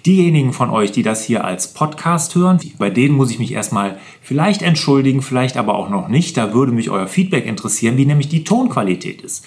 Diejenigen 0.08 0.54
von 0.54 0.70
euch, 0.70 0.90
die 0.90 1.02
das 1.02 1.22
hier 1.22 1.44
als 1.44 1.74
Podcast 1.74 2.34
hören, 2.34 2.58
bei 2.78 2.88
denen 2.88 3.14
muss 3.14 3.30
ich 3.30 3.38
mich 3.38 3.52
erstmal 3.52 3.98
vielleicht 4.22 4.62
entschuldigen, 4.62 5.20
vielleicht 5.20 5.58
aber 5.58 5.74
auch 5.74 5.90
noch 5.90 6.08
nicht. 6.08 6.34
Da 6.38 6.54
würde 6.54 6.72
mich 6.72 6.88
euer 6.88 7.08
Feedback 7.08 7.44
interessieren, 7.44 7.98
wie 7.98 8.06
nämlich 8.06 8.30
die 8.30 8.42
Tonqualität 8.42 9.20
ist. 9.20 9.44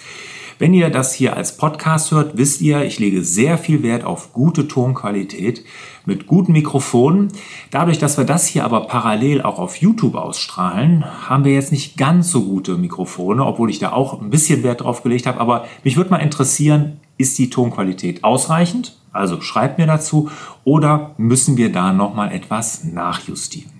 Wenn 0.60 0.72
ihr 0.72 0.90
das 0.90 1.14
hier 1.14 1.36
als 1.36 1.56
Podcast 1.56 2.12
hört, 2.12 2.36
wisst 2.36 2.60
ihr, 2.60 2.84
ich 2.84 3.00
lege 3.00 3.24
sehr 3.24 3.58
viel 3.58 3.82
Wert 3.82 4.04
auf 4.04 4.32
gute 4.32 4.68
Tonqualität 4.68 5.64
mit 6.06 6.28
guten 6.28 6.52
Mikrofonen. 6.52 7.32
Dadurch, 7.72 7.98
dass 7.98 8.16
wir 8.16 8.24
das 8.24 8.46
hier 8.46 8.64
aber 8.64 8.82
parallel 8.82 9.42
auch 9.42 9.58
auf 9.58 9.74
YouTube 9.78 10.14
ausstrahlen, 10.14 11.04
haben 11.28 11.44
wir 11.44 11.54
jetzt 11.54 11.72
nicht 11.72 11.96
ganz 11.96 12.30
so 12.30 12.44
gute 12.44 12.78
Mikrofone, 12.78 13.44
obwohl 13.44 13.68
ich 13.68 13.80
da 13.80 13.90
auch 13.90 14.20
ein 14.22 14.30
bisschen 14.30 14.62
Wert 14.62 14.82
drauf 14.82 15.02
gelegt 15.02 15.26
habe. 15.26 15.40
Aber 15.40 15.64
mich 15.82 15.96
würde 15.96 16.10
mal 16.10 16.18
interessieren, 16.18 17.00
ist 17.18 17.36
die 17.36 17.50
Tonqualität 17.50 18.22
ausreichend? 18.22 19.01
Also 19.12 19.40
schreibt 19.40 19.78
mir 19.78 19.86
dazu 19.86 20.30
oder 20.64 21.14
müssen 21.18 21.56
wir 21.56 21.70
da 21.70 21.92
nochmal 21.92 22.32
etwas 22.32 22.84
nachjustieren? 22.84 23.72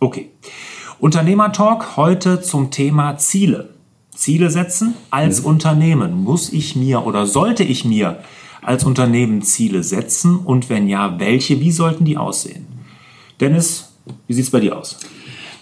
Okay. 0.00 0.30
Unternehmertalk 0.98 1.96
heute 1.96 2.40
zum 2.40 2.70
Thema 2.70 3.18
Ziele. 3.18 3.74
Ziele 4.14 4.50
setzen 4.50 4.94
als 5.10 5.40
mhm. 5.40 5.46
Unternehmen. 5.46 6.24
Muss 6.24 6.52
ich 6.52 6.76
mir 6.76 7.04
oder 7.04 7.26
sollte 7.26 7.64
ich 7.64 7.84
mir 7.84 8.18
als 8.62 8.84
Unternehmen 8.84 9.42
Ziele 9.42 9.82
setzen 9.82 10.38
und 10.38 10.68
wenn 10.68 10.88
ja, 10.88 11.18
welche? 11.20 11.60
Wie 11.60 11.70
sollten 11.70 12.04
die 12.04 12.16
aussehen? 12.16 12.66
Dennis, 13.40 13.92
wie 14.26 14.34
sieht 14.34 14.44
es 14.44 14.50
bei 14.50 14.60
dir 14.60 14.76
aus? 14.76 14.98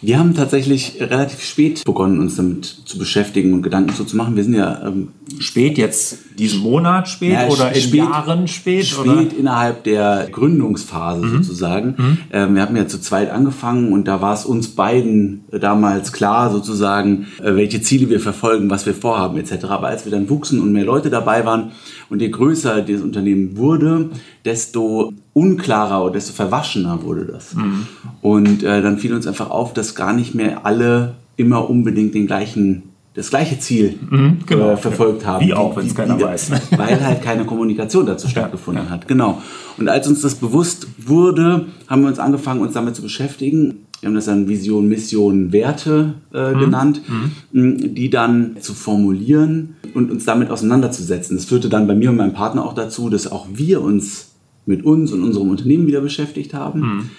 Wir 0.07 0.19
haben 0.19 0.35
tatsächlich 0.35 0.97
relativ 1.01 1.43
spät 1.43 1.83
begonnen, 1.85 2.21
uns 2.21 2.37
damit 2.37 2.67
zu 2.67 2.99
beschäftigen 2.99 3.55
und 3.55 3.63
Gedanken 3.63 3.95
zu 3.95 4.17
machen. 4.17 4.37
Wir 4.37 4.45
sind 4.45 4.55
ja 4.55 4.87
ähm, 4.87 5.09
spät 5.39 5.79
jetzt 5.79 6.19
diesen 6.39 6.61
Monat 6.61 7.09
spät 7.09 7.33
ja, 7.33 7.47
oder 7.47 7.73
in 7.73 7.81
spät, 7.81 7.95
Jahren 7.95 8.49
spät? 8.49 8.87
Spät 8.87 9.07
oder? 9.07 9.27
innerhalb 9.39 9.85
der 9.85 10.29
Gründungsphase 10.31 11.25
mhm. 11.25 11.43
sozusagen. 11.43 11.95
Mhm. 11.97 12.19
Ähm, 12.33 12.55
wir 12.55 12.63
haben 12.63 12.77
ja 12.77 12.87
zu 12.87 13.01
zweit 13.01 13.31
angefangen 13.31 13.93
und 13.93 14.07
da 14.07 14.21
war 14.21 14.35
es 14.35 14.45
uns 14.45 14.69
beiden 14.69 15.45
damals 15.51 16.13
klar 16.13 16.51
sozusagen, 16.51 17.29
äh, 17.43 17.55
welche 17.55 17.81
Ziele 17.81 18.11
wir 18.11 18.21
verfolgen, 18.21 18.69
was 18.69 18.85
wir 18.85 18.95
vorhaben 18.95 19.39
etc. 19.39 19.65
Aber 19.67 19.89
als 19.89 20.05
wir 20.05 20.13
dann 20.13 20.29
wuchsen 20.29 20.61
und 20.61 20.73
mehr 20.73 20.85
Leute 20.85 21.09
dabei 21.09 21.47
waren 21.47 21.73
und 22.15 22.23
je 22.23 22.29
größer 22.29 22.83
das 22.83 23.01
Unternehmen 23.01 23.57
wurde, 23.57 24.11
desto 24.45 25.13
unklarer 25.33 26.05
oder 26.05 26.13
desto 26.13 26.33
verwaschener 26.33 27.03
wurde 27.03 27.25
das. 27.25 27.55
Mhm. 27.55 27.89
Und 28.23 28.63
äh, 28.63 28.83
dann 28.83 28.99
fiel 28.99 29.15
uns 29.15 29.27
einfach 29.27 29.51
auf, 29.51 29.73
dass 29.73 29.97
gar 29.97 30.13
nicht 30.13 30.33
mehr 30.33 30.65
alle 30.65 31.17
immer 31.35 31.69
unbedingt 31.69 32.15
den 32.15 32.29
gleichen 32.29 32.85
das 33.15 33.31
gleiche 33.31 33.59
Ziel 33.59 33.99
mhm, 34.09 34.39
genau. 34.47 34.71
äh, 34.71 34.77
verfolgt 34.77 35.27
haben. 35.27 35.45
Wie 35.45 35.55
auch, 35.55 35.77
wenn 35.77 35.87
es 35.87 35.95
keiner 35.97 36.21
weiß. 36.21 36.53
Weil 36.77 37.05
halt 37.05 37.23
keine 37.23 37.45
Kommunikation 37.45 38.07
dazu 38.07 38.29
stattgefunden 38.29 38.85
ja. 38.85 38.91
hat. 38.91 39.09
Genau. 39.09 39.43
Und 39.77 39.89
als 39.89 40.07
uns 40.07 40.21
das 40.21 40.37
bewusst 40.37 40.87
wurde, 40.99 41.67
haben 41.89 42.03
wir 42.03 42.09
uns 42.09 42.21
angefangen, 42.21 42.61
uns 42.61 42.75
damit 42.75 42.95
zu 42.95 43.03
beschäftigen. 43.03 43.87
Wir 44.01 44.09
haben 44.09 44.15
das 44.15 44.27
dann 44.27 44.49
Vision, 44.49 44.89
Mission, 44.89 45.53
Werte 45.53 46.15
äh, 46.33 46.53
mhm. 46.53 46.61
genannt, 46.61 47.01
mhm. 47.53 47.95
die 47.95 48.11
dann 48.11 48.57
zu 48.61 48.73
formulieren 48.73 49.75
und 49.95 50.11
uns 50.11 50.25
damit 50.25 50.51
auseinanderzusetzen. 50.51 51.37
Das 51.37 51.47
führte 51.47 51.69
dann 51.69 51.87
bei 51.87 51.95
mir 51.95 52.11
und 52.11 52.17
meinem 52.17 52.33
Partner 52.33 52.65
auch 52.65 52.75
dazu, 52.75 53.09
dass 53.09 53.31
auch 53.31 53.47
wir 53.53 53.81
uns 53.81 54.33
mit 54.67 54.85
uns 54.85 55.13
und 55.13 55.23
unserem 55.23 55.51
Unternehmen 55.51 55.87
wieder 55.87 56.01
beschäftigt 56.01 56.55
haben. 56.55 56.81
Mhm. 56.81 57.11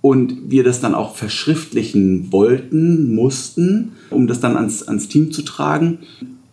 Und 0.00 0.50
wir 0.50 0.62
das 0.62 0.80
dann 0.80 0.94
auch 0.94 1.16
verschriftlichen 1.16 2.30
wollten, 2.32 3.14
mussten, 3.14 3.92
um 4.10 4.26
das 4.26 4.40
dann 4.40 4.56
ans, 4.56 4.86
ans 4.86 5.08
Team 5.08 5.32
zu 5.32 5.42
tragen. 5.42 5.98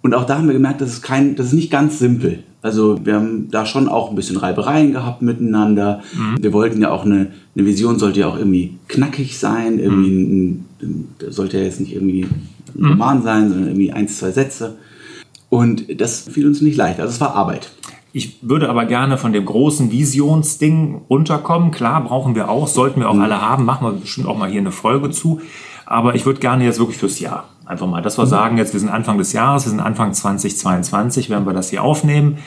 Und 0.02 0.14
auch 0.14 0.26
da 0.26 0.38
haben 0.38 0.48
wir 0.48 0.54
gemerkt, 0.54 0.82
das 0.82 0.94
ist, 0.94 1.02
kein, 1.02 1.36
das 1.36 1.48
ist 1.48 1.54
nicht 1.54 1.72
ganz 1.72 2.00
simpel. 2.00 2.40
Also 2.62 3.06
wir 3.06 3.16
haben 3.16 3.52
da 3.52 3.66
schon 3.66 3.88
auch 3.90 4.10
ein 4.10 4.16
bisschen 4.16 4.38
Reibereien 4.38 4.94
gehabt 4.94 5.22
miteinander. 5.22 6.02
Mhm. 6.14 6.42
Wir 6.42 6.54
wollten 6.54 6.82
ja 6.82 6.92
auch 6.92 7.06
eine, 7.06 7.28
eine 7.56 7.66
Vision 7.66 8.00
sollte 8.00 8.22
ja 8.22 8.28
auch 8.28 8.38
irgendwie 8.38 8.76
knackig 8.88 9.38
sein. 9.38 9.80
Irgendwie 9.80 10.10
mhm. 10.10 10.66
ein, 10.82 11.08
sollte 11.30 11.58
ja 11.58 11.64
jetzt 11.64 11.82
nicht 11.82 11.94
irgendwie 11.94 12.24
ein 12.24 12.48
mhm. 12.74 12.88
Roman 12.88 13.22
sein, 13.22 13.50
sondern 13.50 13.68
irgendwie 13.68 13.92
ein, 13.92 14.08
zwei 14.08 14.32
Sätze. 14.32 14.78
Und 15.54 16.02
das 16.02 16.22
fiel 16.22 16.48
uns 16.48 16.62
nicht 16.62 16.78
leicht. 16.78 17.00
Also 17.00 17.14
es 17.14 17.22
war 17.22 17.36
Arbeit. 17.36 17.70
Ich 18.12 18.40
würde 18.42 18.72
aber 18.72 18.86
gerne 18.86 19.20
von 19.20 19.34
dem 19.34 19.46
großen 19.46 19.92
Visionsding 19.92 21.02
runterkommen. 21.12 21.70
Klar, 21.70 22.04
brauchen 22.04 22.34
wir 22.34 22.50
auch, 22.50 22.68
sollten 22.68 23.02
wir 23.02 23.08
auch 23.08 23.14
mhm. 23.14 23.22
alle 23.22 23.40
haben, 23.40 23.64
machen 23.64 23.86
wir 23.86 23.92
bestimmt 23.92 24.26
auch 24.26 24.36
mal 24.36 24.50
hier 24.50 24.62
eine 24.62 24.72
Folge 24.72 25.12
zu. 25.12 25.42
Aber 25.86 26.16
ich 26.16 26.26
würde 26.26 26.40
gerne 26.40 26.64
jetzt 26.64 26.80
wirklich 26.80 26.98
fürs 26.98 27.20
Jahr 27.20 27.50
einfach 27.68 27.86
mal, 27.86 28.02
dass 28.02 28.18
wir 28.18 28.26
mhm. 28.26 28.30
sagen, 28.30 28.58
jetzt 28.58 28.74
wir 28.74 28.80
sind 28.80 28.90
Anfang 28.90 29.20
des 29.20 29.32
Jahres, 29.32 29.66
wir 29.66 29.70
sind 29.70 29.80
Anfang 29.80 30.12
2022, 30.12 31.30
werden 31.30 31.46
wir 31.46 31.54
das 31.54 31.70
hier 31.70 31.84
aufnehmen. 31.84 32.40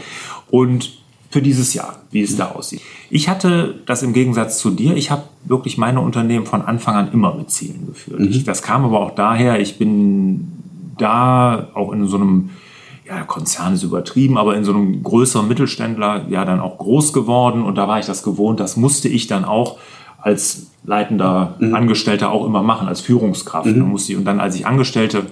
Und 0.51 0.99
für 1.31 1.43
dieses 1.43 1.75
Jahr, 1.75 2.01
wie 2.11 2.23
es 2.23 2.33
mhm. 2.33 2.39
da 2.39 2.51
aussieht. 2.51 2.81
Ich 3.09 3.29
hatte 3.29 3.77
das 3.87 4.03
im 4.03 4.15
Gegensatz 4.15 4.59
zu 4.59 4.71
dir, 4.71 4.97
ich 4.97 5.13
habe 5.13 5.23
wirklich 5.45 5.79
meine 5.79 6.01
Unternehmen 6.01 6.47
von 6.47 6.61
Anfang 6.61 6.97
an 6.97 7.13
immer 7.13 7.37
mit 7.37 7.53
Zielen 7.53 7.87
geführt. 7.87 8.19
Mhm. 8.19 8.31
Ich, 8.31 8.43
das 8.43 8.63
kam 8.63 8.85
aber 8.85 8.99
auch 8.99 9.15
daher, 9.15 9.61
ich 9.61 9.79
bin 9.79 10.51
da 10.99 11.69
auch 11.75 11.93
in 11.93 12.09
so 12.09 12.17
einem 12.17 12.51
ja, 13.07 13.23
Konzern 13.23 13.75
ist 13.75 13.83
übertrieben, 13.83 14.37
aber 14.37 14.57
in 14.57 14.65
so 14.65 14.73
einem 14.73 15.03
größeren 15.03 15.47
Mittelständler 15.47 16.27
ja 16.29 16.45
dann 16.45 16.61
auch 16.61 16.79
groß 16.79 17.13
geworden 17.13 17.63
und 17.63 17.77
da 17.77 17.87
war 17.89 17.99
ich 17.99 18.07
das 18.07 18.23
gewohnt. 18.23 18.61
Das 18.61 18.77
musste 18.77 19.09
ich 19.09 19.27
dann 19.27 19.45
auch 19.45 19.79
als 20.19 20.71
leitender 20.85 21.57
mhm. 21.61 21.75
Angestellter 21.75 22.33
auch 22.33 22.45
immer 22.45 22.63
machen, 22.63 22.89
als 22.89 23.01
Führungskraft. 23.01 23.69
Mhm. 23.69 23.83
musste 23.83 24.13
ich, 24.13 24.19
und 24.19 24.25
dann, 24.25 24.41
als 24.41 24.57
ich 24.57 24.67
Angestellte 24.67 25.27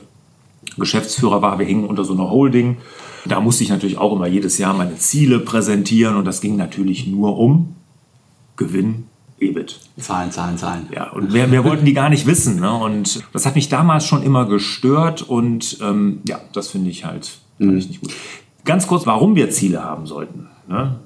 Geschäftsführer 0.78 1.42
war, 1.42 1.58
wir 1.58 1.66
hingen 1.66 1.84
unter 1.84 2.04
so 2.04 2.14
einer 2.14 2.30
Holding. 2.30 2.78
Da 3.26 3.40
musste 3.40 3.64
ich 3.64 3.70
natürlich 3.70 3.98
auch 3.98 4.14
immer 4.14 4.26
jedes 4.26 4.58
Jahr 4.58 4.74
meine 4.74 4.96
Ziele 4.96 5.38
präsentieren 5.40 6.16
und 6.16 6.26
das 6.26 6.40
ging 6.40 6.56
natürlich 6.56 7.06
nur 7.06 7.38
um 7.38 7.74
Gewinn, 8.56 9.06
EBIT. 9.38 9.80
Zahlen, 9.98 10.30
Zahlen, 10.30 10.58
Zahlen. 10.58 10.88
Ja, 10.92 11.10
und 11.10 11.32
wir, 11.32 11.50
wir 11.50 11.64
wollten 11.64 11.84
die 11.84 11.92
gar 11.92 12.08
nicht 12.08 12.26
wissen. 12.26 12.60
Ne? 12.60 12.72
Und 12.72 13.24
das 13.32 13.46
hat 13.46 13.54
mich 13.54 13.68
damals 13.68 14.06
schon 14.06 14.22
immer 14.22 14.46
gestört 14.46 15.22
und 15.22 15.78
ähm, 15.82 16.20
ja, 16.26 16.40
das 16.52 16.68
finde 16.68 16.90
ich 16.90 17.04
halt 17.04 17.38
Fand 17.58 17.78
ich 17.78 17.88
nicht 17.88 18.00
gut. 18.00 18.12
Ganz 18.64 18.86
kurz, 18.86 19.06
warum 19.06 19.36
wir 19.36 19.50
Ziele 19.50 19.84
haben 19.84 20.06
sollten. 20.06 20.48
Ne? 20.68 20.96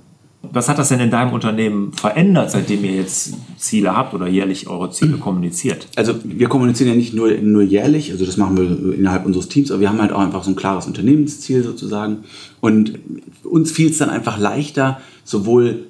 Was 0.43 0.69
hat 0.69 0.79
das 0.79 0.89
denn 0.89 1.01
in 1.01 1.11
deinem 1.11 1.33
Unternehmen 1.33 1.93
verändert, 1.93 2.51
seitdem 2.53 2.85
ihr 2.85 2.93
jetzt 2.93 3.35
Ziele 3.57 3.97
habt 3.97 4.15
oder 4.15 4.29
jährlich 4.29 4.69
eure 4.69 4.91
Ziele 4.91 5.17
kommuniziert? 5.19 5.89
Also 5.97 6.15
wir 6.25 6.49
kommunizieren 6.49 6.91
ja 6.91 6.97
nicht 6.97 7.13
nur, 7.13 7.31
nur 7.39 7.63
jährlich, 7.63 8.13
also 8.13 8.25
das 8.25 8.37
machen 8.37 8.57
wir 8.57 8.95
innerhalb 8.95 9.27
unseres 9.27 9.49
Teams, 9.49 9.71
aber 9.71 9.81
wir 9.81 9.89
haben 9.89 10.01
halt 10.01 10.13
auch 10.13 10.21
einfach 10.21 10.45
so 10.45 10.51
ein 10.51 10.57
klares 10.57 10.87
Unternehmensziel 10.87 11.65
sozusagen. 11.65 12.19
Und 12.61 12.99
uns 13.43 13.73
fiel 13.73 13.91
es 13.91 13.99
dann 13.99 14.11
einfach 14.11 14.39
leichter, 14.39 15.01
sowohl 15.25 15.87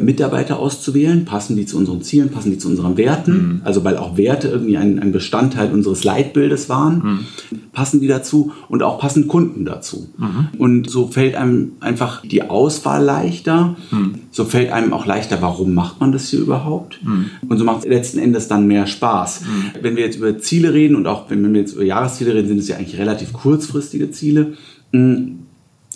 Mitarbeiter 0.00 0.58
auszuwählen, 0.58 1.26
passen 1.26 1.54
die 1.54 1.66
zu 1.66 1.76
unseren 1.76 2.00
Zielen, 2.00 2.30
passen 2.30 2.50
die 2.50 2.58
zu 2.58 2.68
unseren 2.68 2.96
Werten, 2.96 3.32
mhm. 3.32 3.60
also 3.64 3.84
weil 3.84 3.98
auch 3.98 4.16
Werte 4.16 4.48
irgendwie 4.48 4.78
ein, 4.78 4.98
ein 4.98 5.12
Bestandteil 5.12 5.70
unseres 5.70 6.02
Leitbildes 6.02 6.70
waren, 6.70 7.26
mhm. 7.50 7.58
passen 7.72 8.00
die 8.00 8.08
dazu 8.08 8.52
und 8.68 8.82
auch 8.82 8.98
passen 8.98 9.28
Kunden 9.28 9.66
dazu. 9.66 10.08
Mhm. 10.16 10.48
Und 10.58 10.90
so 10.90 11.08
fällt 11.08 11.34
einem 11.34 11.72
einfach 11.80 12.22
die 12.22 12.42
Auswahl 12.42 13.04
leichter, 13.04 13.76
mhm. 13.90 14.14
so 14.30 14.46
fällt 14.46 14.72
einem 14.72 14.94
auch 14.94 15.04
leichter, 15.04 15.42
warum 15.42 15.74
macht 15.74 16.00
man 16.00 16.10
das 16.10 16.28
hier 16.28 16.40
überhaupt? 16.40 16.98
Mhm. 17.04 17.26
Und 17.46 17.58
so 17.58 17.64
macht 17.64 17.80
es 17.80 17.86
letzten 17.86 18.18
Endes 18.18 18.48
dann 18.48 18.66
mehr 18.66 18.86
Spaß. 18.86 19.42
Mhm. 19.42 19.82
Wenn 19.82 19.96
wir 19.96 20.04
jetzt 20.04 20.16
über 20.16 20.38
Ziele 20.38 20.72
reden 20.72 20.96
und 20.96 21.06
auch 21.06 21.28
wenn 21.28 21.52
wir 21.52 21.60
jetzt 21.60 21.74
über 21.74 21.84
Jahresziele 21.84 22.34
reden, 22.34 22.48
sind 22.48 22.58
es 22.58 22.68
ja 22.68 22.76
eigentlich 22.76 22.98
relativ 22.98 23.34
kurzfristige 23.34 24.10
Ziele 24.10 24.54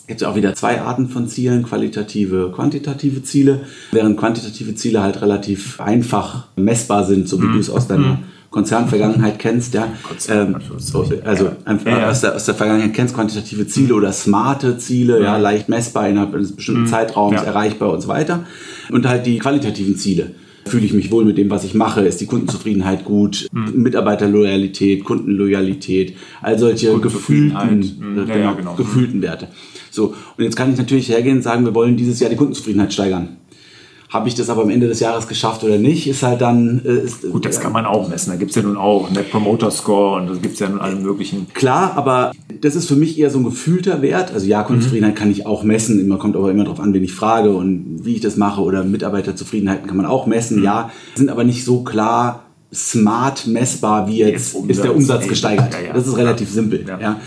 gibt 0.06 0.22
es 0.22 0.26
auch 0.26 0.36
wieder 0.36 0.54
zwei 0.54 0.80
Arten 0.80 1.08
von 1.08 1.28
Zielen, 1.28 1.62
qualitative, 1.64 2.52
quantitative 2.54 3.22
Ziele, 3.22 3.62
während 3.92 4.16
quantitative 4.16 4.74
Ziele 4.74 5.02
halt 5.02 5.20
relativ 5.20 5.80
einfach 5.80 6.46
messbar 6.56 7.04
sind, 7.04 7.28
so 7.28 7.40
wie 7.42 7.46
mhm. 7.46 7.54
du 7.54 7.58
es 7.58 7.70
aus 7.70 7.88
deiner 7.88 8.08
mhm. 8.08 8.18
Konzernvergangenheit 8.50 9.38
kennst, 9.38 9.74
ja. 9.74 9.88
Ähm, 10.28 10.56
also 11.24 11.50
einfach 11.64 11.90
ja, 11.90 11.98
ja. 11.98 12.10
Aus, 12.10 12.20
der, 12.22 12.34
aus 12.34 12.46
der 12.46 12.54
Vergangenheit 12.54 12.94
kennst, 12.94 13.14
quantitative 13.14 13.66
Ziele 13.66 13.94
oder 13.94 14.12
smarte 14.12 14.78
Ziele, 14.78 15.22
ja, 15.22 15.36
leicht 15.36 15.68
messbar 15.68 16.08
innerhalb 16.08 16.34
eines 16.34 16.54
bestimmten 16.54 16.82
mhm. 16.82 16.86
Zeitraums, 16.86 17.42
erreichbar 17.42 17.92
und 17.92 18.00
so 18.00 18.08
weiter. 18.08 18.44
Und 18.90 19.06
halt 19.06 19.26
die 19.26 19.38
qualitativen 19.38 19.96
Ziele 19.96 20.30
fühle 20.66 20.84
ich 20.84 20.92
mich 20.92 21.10
wohl 21.10 21.24
mit 21.24 21.38
dem, 21.38 21.50
was 21.50 21.64
ich 21.64 21.74
mache, 21.74 22.02
ist 22.02 22.20
die 22.20 22.26
Kundenzufriedenheit 22.26 23.04
gut, 23.04 23.48
mhm. 23.52 23.82
Mitarbeiterloyalität, 23.82 25.04
Kundenloyalität, 25.04 26.14
all 26.42 26.58
solche 26.58 26.98
gefühlten, 26.98 27.78
mhm. 27.78 28.28
ja, 28.28 28.52
genau. 28.52 28.74
gefühlten 28.74 29.22
Werte. 29.22 29.48
So, 29.90 30.14
und 30.36 30.44
jetzt 30.44 30.56
kann 30.56 30.72
ich 30.72 30.78
natürlich 30.78 31.08
hergehen 31.08 31.38
und 31.38 31.42
sagen, 31.42 31.64
wir 31.64 31.74
wollen 31.74 31.96
dieses 31.96 32.20
Jahr 32.20 32.30
die 32.30 32.36
Kundenzufriedenheit 32.36 32.92
steigern. 32.92 33.38
Habe 34.08 34.28
ich 34.28 34.34
das 34.34 34.48
aber 34.50 34.62
am 34.62 34.70
Ende 34.70 34.86
des 34.86 35.00
Jahres 35.00 35.26
geschafft 35.26 35.64
oder 35.64 35.78
nicht, 35.78 36.06
ist 36.06 36.22
halt 36.22 36.40
dann. 36.40 36.80
Äh, 36.84 37.04
ist, 37.04 37.22
Gut, 37.30 37.44
das 37.44 37.60
kann 37.60 37.72
man 37.72 37.86
auch 37.86 38.08
messen. 38.08 38.30
Da 38.30 38.36
gibt 38.36 38.50
es 38.50 38.56
ja 38.56 38.62
nun 38.62 38.76
auch 38.76 39.10
Net 39.10 39.30
Promoter 39.30 39.70
Score 39.70 40.20
und 40.20 40.28
da 40.28 40.34
gibt 40.34 40.54
es 40.54 40.60
ja 40.60 40.68
nun 40.68 40.80
alle 40.80 40.96
möglichen. 40.96 41.48
Klar, 41.54 41.94
aber 41.96 42.32
das 42.60 42.76
ist 42.76 42.86
für 42.86 42.96
mich 42.96 43.18
eher 43.18 43.30
so 43.30 43.38
ein 43.38 43.44
gefühlter 43.44 44.02
Wert. 44.02 44.32
Also 44.32 44.46
ja, 44.46 44.62
Kundenzufriedenheit 44.62 45.14
mhm. 45.14 45.18
kann 45.18 45.30
ich 45.30 45.46
auch 45.46 45.64
messen. 45.64 46.06
Man 46.06 46.18
kommt 46.18 46.36
aber 46.36 46.50
immer 46.50 46.64
darauf 46.64 46.80
an, 46.80 46.94
wen 46.94 47.02
ich 47.02 47.14
frage 47.14 47.50
und 47.50 48.00
wie 48.04 48.14
ich 48.14 48.20
das 48.20 48.36
mache. 48.36 48.60
Oder 48.60 48.84
Mitarbeiterzufriedenheiten 48.84 49.86
kann 49.86 49.96
man 49.96 50.06
auch 50.06 50.26
messen, 50.26 50.58
mhm. 50.58 50.64
ja. 50.64 50.90
Sind 51.14 51.28
aber 51.28 51.44
nicht 51.44 51.64
so 51.64 51.82
klar 51.82 52.44
smart 52.72 53.46
messbar, 53.46 54.08
wie 54.08 54.18
jetzt, 54.18 54.54
jetzt 54.54 54.68
ist 54.68 54.84
der 54.84 54.94
Umsatz 54.94 55.26
gesteigert. 55.28 55.72
Ja, 55.72 55.88
ja. 55.88 55.92
Das 55.92 56.06
ist 56.06 56.16
relativ 56.16 56.50
simpel. 56.50 56.84
Ja, 56.86 57.20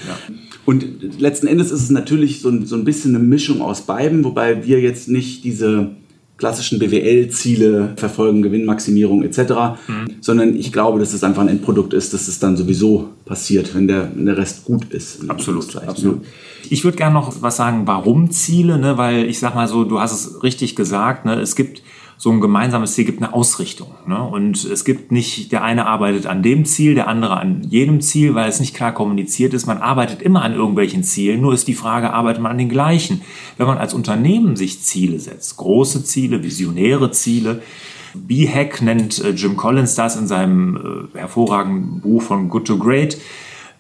und 0.66 1.20
letzten 1.20 1.48
Endes 1.48 1.72
ist 1.72 1.82
es 1.82 1.90
natürlich 1.90 2.42
so 2.42 2.50
ein, 2.50 2.68
so 2.68 2.76
ein 2.76 2.84
bisschen 2.84 3.16
eine 3.16 3.24
Mischung 3.24 3.60
aus 3.62 3.82
beiden, 3.82 4.24
wobei 4.24 4.68
wir 4.68 4.80
jetzt 4.80 5.08
nicht 5.08 5.44
diese 5.44 5.96
klassischen 6.40 6.80
BWL-Ziele 6.80 7.94
verfolgen, 7.98 8.42
Gewinnmaximierung 8.42 9.24
etc., 9.24 9.40
mhm. 9.88 10.08
sondern 10.22 10.56
ich 10.56 10.72
glaube, 10.72 10.98
dass 11.00 11.14
es 11.14 11.24
einfach 11.24 11.42
ein 11.42 11.50
Endprodukt 11.50 11.94
ist, 11.94 12.14
dass 12.14 12.28
es 12.28 12.40
dann 12.40 12.58
sowieso 12.58 13.10
passiert, 13.26 13.76
wenn 13.76 13.88
der, 13.88 14.10
wenn 14.16 14.26
der 14.26 14.38
Rest 14.38 14.64
gut 14.64 14.86
ist. 14.92 15.30
Absolut, 15.30 15.76
absolut. 15.76 16.22
Ich 16.70 16.84
würde 16.84 16.98
gerne 16.98 17.14
noch 17.14 17.42
was 17.42 17.58
sagen, 17.58 17.86
warum 17.86 18.32
Ziele, 18.32 18.80
ne? 18.80 18.98
weil 18.98 19.26
ich 19.26 19.40
sag 19.40 19.54
mal 19.54 19.68
so, 19.68 19.84
du 19.84 20.00
hast 20.00 20.14
es 20.14 20.42
richtig 20.42 20.76
gesagt, 20.76 21.26
ne? 21.26 21.36
es 21.40 21.56
gibt 21.56 21.84
so 22.22 22.32
ein 22.32 22.42
gemeinsames 22.42 22.96
Ziel 22.96 23.06
gibt 23.06 23.24
eine 23.24 23.34
Ausrichtung. 23.34 23.92
Ne? 24.06 24.22
Und 24.22 24.66
es 24.66 24.84
gibt 24.84 25.10
nicht, 25.10 25.54
der 25.54 25.64
eine 25.64 25.86
arbeitet 25.86 26.28
an 26.28 26.44
dem 26.44 26.66
Ziel, 26.66 26.94
der 26.94 27.08
andere 27.08 27.38
an 27.38 27.64
jedem 27.64 28.02
Ziel, 28.02 28.36
weil 28.36 28.50
es 28.50 28.60
nicht 28.60 28.76
klar 28.76 28.94
kommuniziert 28.94 29.54
ist. 29.54 29.68
Man 29.68 29.78
arbeitet 29.78 30.22
immer 30.22 30.42
an 30.42 30.54
irgendwelchen 30.54 31.02
Zielen, 31.06 31.40
nur 31.40 31.54
ist 31.54 31.70
die 31.70 31.76
Frage, 31.76 32.12
arbeitet 32.12 32.42
man 32.42 32.52
an 32.52 32.58
den 32.58 32.68
gleichen? 32.68 33.22
Wenn 33.56 33.68
man 33.68 33.78
als 33.78 33.94
Unternehmen 33.94 34.58
sich 34.58 34.82
Ziele 34.82 35.18
setzt, 35.18 35.56
große 35.56 36.04
Ziele, 36.04 36.44
visionäre 36.44 37.10
Ziele, 37.12 37.62
B-Hack 38.14 38.82
nennt 38.82 39.24
äh, 39.24 39.30
Jim 39.30 39.56
Collins 39.56 39.96
das 39.96 40.18
in 40.18 40.28
seinem 40.28 41.10
äh, 41.16 41.18
hervorragenden 41.20 42.02
Buch 42.02 42.22
von 42.22 42.50
Good 42.50 42.68
to 42.68 42.78
Great 42.78 43.18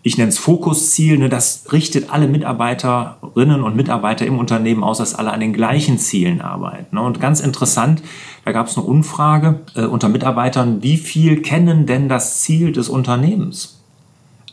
ich 0.01 0.17
nenne 0.17 0.29
es 0.29 0.39
Fokusziel, 0.39 1.17
ne, 1.17 1.29
das 1.29 1.65
richtet 1.71 2.09
alle 2.11 2.27
Mitarbeiterinnen 2.27 3.61
und 3.61 3.75
Mitarbeiter 3.75 4.25
im 4.25 4.39
Unternehmen 4.39 4.83
aus, 4.83 4.99
dass 4.99 5.13
alle 5.13 5.31
an 5.31 5.41
den 5.41 5.51
gleichen 5.51 5.97
Zielen 5.97 6.41
arbeiten. 6.41 6.95
Ne. 6.95 7.01
Und 7.01 7.19
ganz 7.19 7.41
interessant, 7.41 8.01
da 8.45 8.53
gab 8.53 8.67
es 8.67 8.77
eine 8.77 8.85
Umfrage 8.85 9.59
äh, 9.75 9.81
unter 9.81 10.07
Mitarbeitern, 10.07 10.81
wie 10.83 10.97
viel 10.97 11.41
kennen 11.41 11.85
denn 11.85 12.07
das 12.07 12.41
Ziel 12.41 12.71
des 12.71 12.87
Unternehmens? 12.87 13.81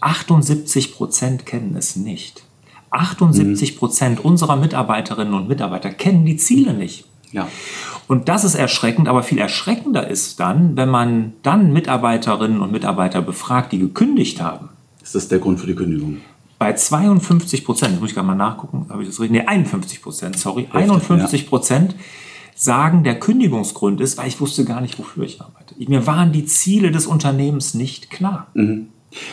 78 0.00 0.94
Prozent 0.94 1.46
kennen 1.46 1.76
es 1.76 1.94
nicht. 1.94 2.42
78 2.90 3.78
Prozent 3.78 4.19
mhm. 4.19 4.31
unserer 4.31 4.56
Mitarbeiterinnen 4.56 5.34
und 5.34 5.49
Mitarbeiter 5.49 5.90
kennen 5.90 6.25
die 6.26 6.37
Ziele 6.37 6.75
nicht. 6.75 7.04
Ja. 7.31 7.49
Und 8.08 8.28
das 8.28 8.44
ist 8.44 8.54
erschreckend, 8.54 9.08
aber 9.08 9.22
viel 9.22 9.38
erschreckender 9.38 10.08
ist 10.08 10.40
dann, 10.40 10.76
wenn 10.76 10.88
man 10.88 11.34
dann 11.42 11.72
Mitarbeiterinnen 11.72 12.60
und 12.60 12.72
Mitarbeiter 12.72 13.20
befragt, 13.20 13.72
die 13.72 13.78
gekündigt 13.78 14.40
haben 14.40 14.70
ist 15.06 15.14
das 15.14 15.29
der 15.29 15.38
Grund 15.38 15.61
für 15.61 15.69
die 15.69 15.75
Kündigung? 15.75 16.19
Bei 16.58 16.73
52 16.73 17.64
Prozent, 17.64 18.00
muss 18.00 18.11
ich 18.11 18.14
gerade 18.14 18.26
mal 18.26 18.35
nachgucken, 18.35 18.87
habe 18.88 19.03
ich 19.03 19.08
das 19.08 19.20
richtig? 19.20 19.41
Nee, 19.41 19.47
51 19.47 20.03
Prozent, 20.03 20.38
sorry. 20.38 20.62
Heftig, 20.62 20.82
51 20.82 21.49
Prozent 21.49 21.93
ja. 21.93 21.99
sagen, 22.56 23.05
der 23.05 23.20
Kündigungsgrund 23.20 24.00
ist, 24.00 24.19
weil 24.19 24.26
ich 24.26 24.41
wusste 24.41 24.64
gar 24.64 24.81
nicht, 24.81 24.99
wofür 24.99 25.25
ich 25.25 25.41
arbeite. 25.41 25.75
Mir 25.79 26.06
waren 26.06 26.32
die 26.32 26.44
Ziele 26.44 26.91
des 26.91 27.06
Unternehmens 27.06 27.75
nicht 27.75 28.11
klar. 28.11 28.49
Mhm. 28.55 28.88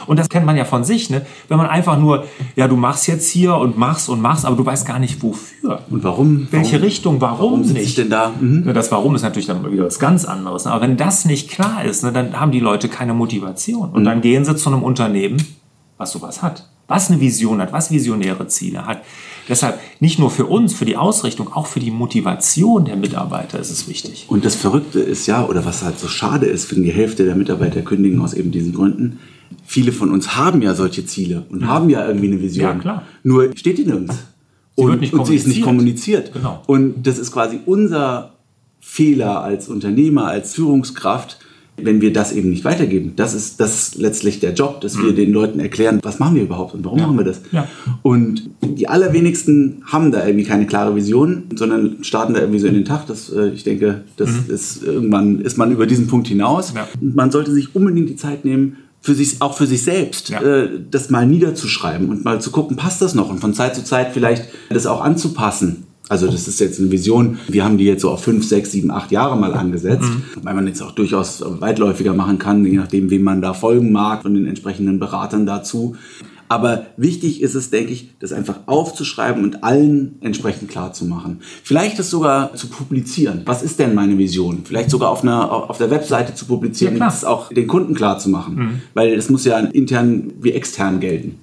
Und 0.05 0.19
das 0.19 0.29
kennt 0.29 0.45
man 0.45 0.55
ja 0.55 0.65
von 0.65 0.83
sich, 0.83 1.09
ne? 1.09 1.25
Wenn 1.47 1.57
man 1.57 1.67
einfach 1.67 1.97
nur, 1.97 2.25
ja, 2.55 2.67
du 2.67 2.75
machst 2.75 3.07
jetzt 3.07 3.29
hier 3.29 3.55
und 3.55 3.77
machst 3.77 4.09
und 4.09 4.21
machst, 4.21 4.45
aber 4.45 4.55
du 4.55 4.65
weißt 4.65 4.85
gar 4.85 4.99
nicht 4.99 5.21
wofür. 5.23 5.81
Und 5.89 6.03
warum? 6.03 6.47
Welche 6.51 6.73
warum, 6.73 6.85
Richtung, 6.85 7.21
warum, 7.21 7.61
warum 7.61 7.73
nicht? 7.73 7.97
denn 7.97 8.09
da? 8.09 8.31
Mhm. 8.39 8.71
Das 8.73 8.91
Warum 8.91 9.15
ist 9.15 9.23
natürlich 9.23 9.47
dann 9.47 9.69
wieder 9.71 9.85
was 9.85 9.99
ganz 9.99 10.25
anderes. 10.25 10.67
Aber 10.67 10.81
wenn 10.81 10.97
das 10.97 11.25
nicht 11.25 11.49
klar 11.49 11.83
ist, 11.83 12.03
ne, 12.03 12.11
dann 12.11 12.39
haben 12.39 12.51
die 12.51 12.59
Leute 12.59 12.87
keine 12.87 13.13
Motivation. 13.13 13.89
Und 13.89 14.01
mhm. 14.01 14.05
dann 14.05 14.21
gehen 14.21 14.45
sie 14.45 14.55
zu 14.55 14.69
einem 14.69 14.83
Unternehmen, 14.83 15.37
was 15.97 16.11
sowas 16.11 16.41
hat, 16.41 16.67
was 16.87 17.09
eine 17.09 17.19
Vision 17.19 17.61
hat, 17.61 17.73
was 17.73 17.91
visionäre 17.91 18.47
Ziele 18.47 18.85
hat. 18.85 19.01
Deshalb 19.49 19.79
nicht 19.99 20.19
nur 20.19 20.31
für 20.31 20.45
uns, 20.45 20.73
für 20.73 20.85
die 20.85 20.95
Ausrichtung, 20.95 21.51
auch 21.51 21.67
für 21.67 21.79
die 21.79 21.91
Motivation 21.91 22.85
der 22.85 22.95
Mitarbeiter 22.95 23.59
ist 23.59 23.71
es 23.71 23.87
wichtig. 23.87 24.25
Und 24.29 24.45
das 24.45 24.55
Verrückte 24.55 24.99
ist 24.99 25.27
ja, 25.27 25.45
oder 25.45 25.65
was 25.65 25.83
halt 25.83 25.99
so 25.99 26.07
schade 26.07 26.45
ist, 26.45 26.73
wenn 26.73 26.83
die 26.83 26.91
Hälfte 26.91 27.25
der 27.25 27.35
Mitarbeiter 27.35 27.81
kündigen 27.81 28.21
aus 28.21 28.33
eben 28.33 28.51
diesen 28.51 28.73
Gründen, 28.73 29.19
viele 29.65 29.91
von 29.91 30.11
uns 30.11 30.35
haben 30.35 30.61
ja 30.61 30.75
solche 30.75 31.05
Ziele 31.05 31.45
und 31.49 31.61
ja. 31.61 31.67
haben 31.67 31.89
ja 31.89 32.05
irgendwie 32.05 32.27
eine 32.27 32.41
Vision. 32.41 32.65
Ja, 32.65 32.75
klar. 32.75 33.03
Nur 33.23 33.55
steht 33.55 33.77
die 33.77 33.85
nirgends. 33.85 34.15
Sie 34.75 34.83
und, 34.83 35.13
und 35.13 35.25
sie 35.27 35.35
ist 35.35 35.47
nicht 35.47 35.61
kommuniziert. 35.61 36.33
Genau. 36.33 36.63
Und 36.65 37.05
das 37.05 37.19
ist 37.19 37.31
quasi 37.31 37.59
unser 37.65 38.33
Fehler 38.79 39.41
als 39.41 39.69
Unternehmer, 39.69 40.27
als 40.27 40.55
Führungskraft, 40.55 41.39
wenn 41.77 42.01
wir 42.01 42.13
das 42.13 42.31
eben 42.31 42.49
nicht 42.49 42.65
weitergeben. 42.65 43.13
Das 43.15 43.33
ist, 43.33 43.59
das 43.59 43.75
ist 43.75 43.95
letztlich 43.95 44.39
der 44.39 44.53
Job, 44.53 44.81
dass 44.81 44.97
wir 44.97 45.11
mhm. 45.11 45.15
den 45.15 45.31
Leuten 45.33 45.59
erklären, 45.59 45.99
was 46.03 46.19
machen 46.19 46.35
wir 46.35 46.43
überhaupt 46.43 46.73
und 46.73 46.85
warum 46.85 46.99
ja. 46.99 47.07
machen 47.07 47.17
wir 47.17 47.25
das. 47.25 47.41
Ja. 47.51 47.67
Und 48.01 48.49
die 48.61 48.87
allerwenigsten 48.87 49.83
haben 49.85 50.11
da 50.11 50.25
irgendwie 50.25 50.45
keine 50.45 50.67
klare 50.67 50.95
Vision, 50.95 51.43
sondern 51.55 52.03
starten 52.03 52.33
da 52.33 52.41
irgendwie 52.41 52.59
so 52.59 52.67
in 52.67 52.75
den 52.75 52.85
Tag. 52.85 53.07
Das, 53.07 53.31
äh, 53.31 53.49
ich 53.49 53.63
denke, 53.63 54.03
das 54.17 54.29
mhm. 54.29 54.53
ist 54.53 54.83
irgendwann 54.83 55.41
ist 55.41 55.57
man 55.57 55.71
über 55.71 55.87
diesen 55.87 56.07
Punkt 56.07 56.27
hinaus. 56.27 56.73
Ja. 56.75 56.87
Man 57.01 57.31
sollte 57.31 57.51
sich 57.51 57.75
unbedingt 57.75 58.09
die 58.09 58.15
Zeit 58.15 58.45
nehmen, 58.45 58.77
für 59.03 59.13
sich, 59.13 59.41
auch 59.41 59.57
für 59.57 59.67
sich 59.67 59.83
selbst, 59.83 60.29
ja. 60.29 60.41
äh, 60.41 60.69
das 60.89 61.09
mal 61.09 61.27
niederzuschreiben 61.27 62.09
und 62.09 62.23
mal 62.23 62.39
zu 62.39 62.51
gucken, 62.51 62.77
passt 62.77 63.01
das 63.01 63.13
noch 63.13 63.29
und 63.29 63.39
von 63.39 63.53
Zeit 63.53 63.75
zu 63.75 63.83
Zeit 63.83 64.13
vielleicht 64.13 64.45
das 64.69 64.85
auch 64.85 65.03
anzupassen. 65.03 65.87
Also 66.09 66.27
das 66.27 66.47
ist 66.47 66.59
jetzt 66.59 66.79
eine 66.79 66.91
Vision. 66.91 67.39
Wir 67.47 67.63
haben 67.63 67.77
die 67.77 67.85
jetzt 67.85 68.01
so 68.01 68.11
auf 68.11 68.23
fünf, 68.23 68.45
sechs, 68.45 68.71
sieben, 68.71 68.91
acht 68.91 69.11
Jahre 69.11 69.37
mal 69.37 69.53
angesetzt, 69.53 70.09
mhm. 70.09 70.43
weil 70.43 70.53
man 70.53 70.67
jetzt 70.67 70.81
auch 70.81 70.91
durchaus 70.91 71.43
weitläufiger 71.45 72.13
machen 72.13 72.39
kann, 72.39 72.65
je 72.65 72.77
nachdem, 72.77 73.09
wem 73.09 73.23
man 73.23 73.41
da 73.41 73.53
folgen 73.53 73.91
mag 73.91 74.25
und 74.25 74.33
den 74.33 74.45
entsprechenden 74.45 74.99
Beratern 74.99 75.45
dazu. 75.45 75.95
Aber 76.49 76.85
wichtig 76.97 77.41
ist 77.41 77.55
es, 77.55 77.71
denke 77.71 77.93
ich, 77.93 78.11
das 78.19 78.31
einfach 78.31 78.59
aufzuschreiben 78.67 79.43
und 79.43 79.63
allen 79.63 80.17
entsprechend 80.21 80.69
klar 80.69 80.93
zu 80.93 81.05
machen. 81.05 81.39
Vielleicht 81.63 81.97
das 81.97 82.11
sogar 82.11 82.53
zu 82.53 82.67
publizieren. 82.67 83.41
Was 83.45 83.63
ist 83.63 83.79
denn 83.79 83.95
meine 83.95 84.17
Vision? 84.19 84.61
Vielleicht 84.63 84.91
sogar 84.91 85.09
auf, 85.09 85.23
einer, 85.23 85.51
auf 85.51 85.79
der 85.79 85.89
Webseite 85.89 86.35
zu 86.35 86.45
publizieren 86.45 86.97
ja, 86.97 87.05
und 87.05 87.11
das 87.11 87.25
auch 87.25 87.49
den 87.49 87.65
Kunden 87.67 87.95
klar 87.95 88.19
zu 88.19 88.29
machen. 88.29 88.55
Mhm. 88.55 88.81
Weil 88.93 89.13
es 89.13 89.31
muss 89.31 89.45
ja 89.45 89.57
intern 89.57 90.33
wie 90.41 90.51
extern 90.51 90.99
gelten. 90.99 91.39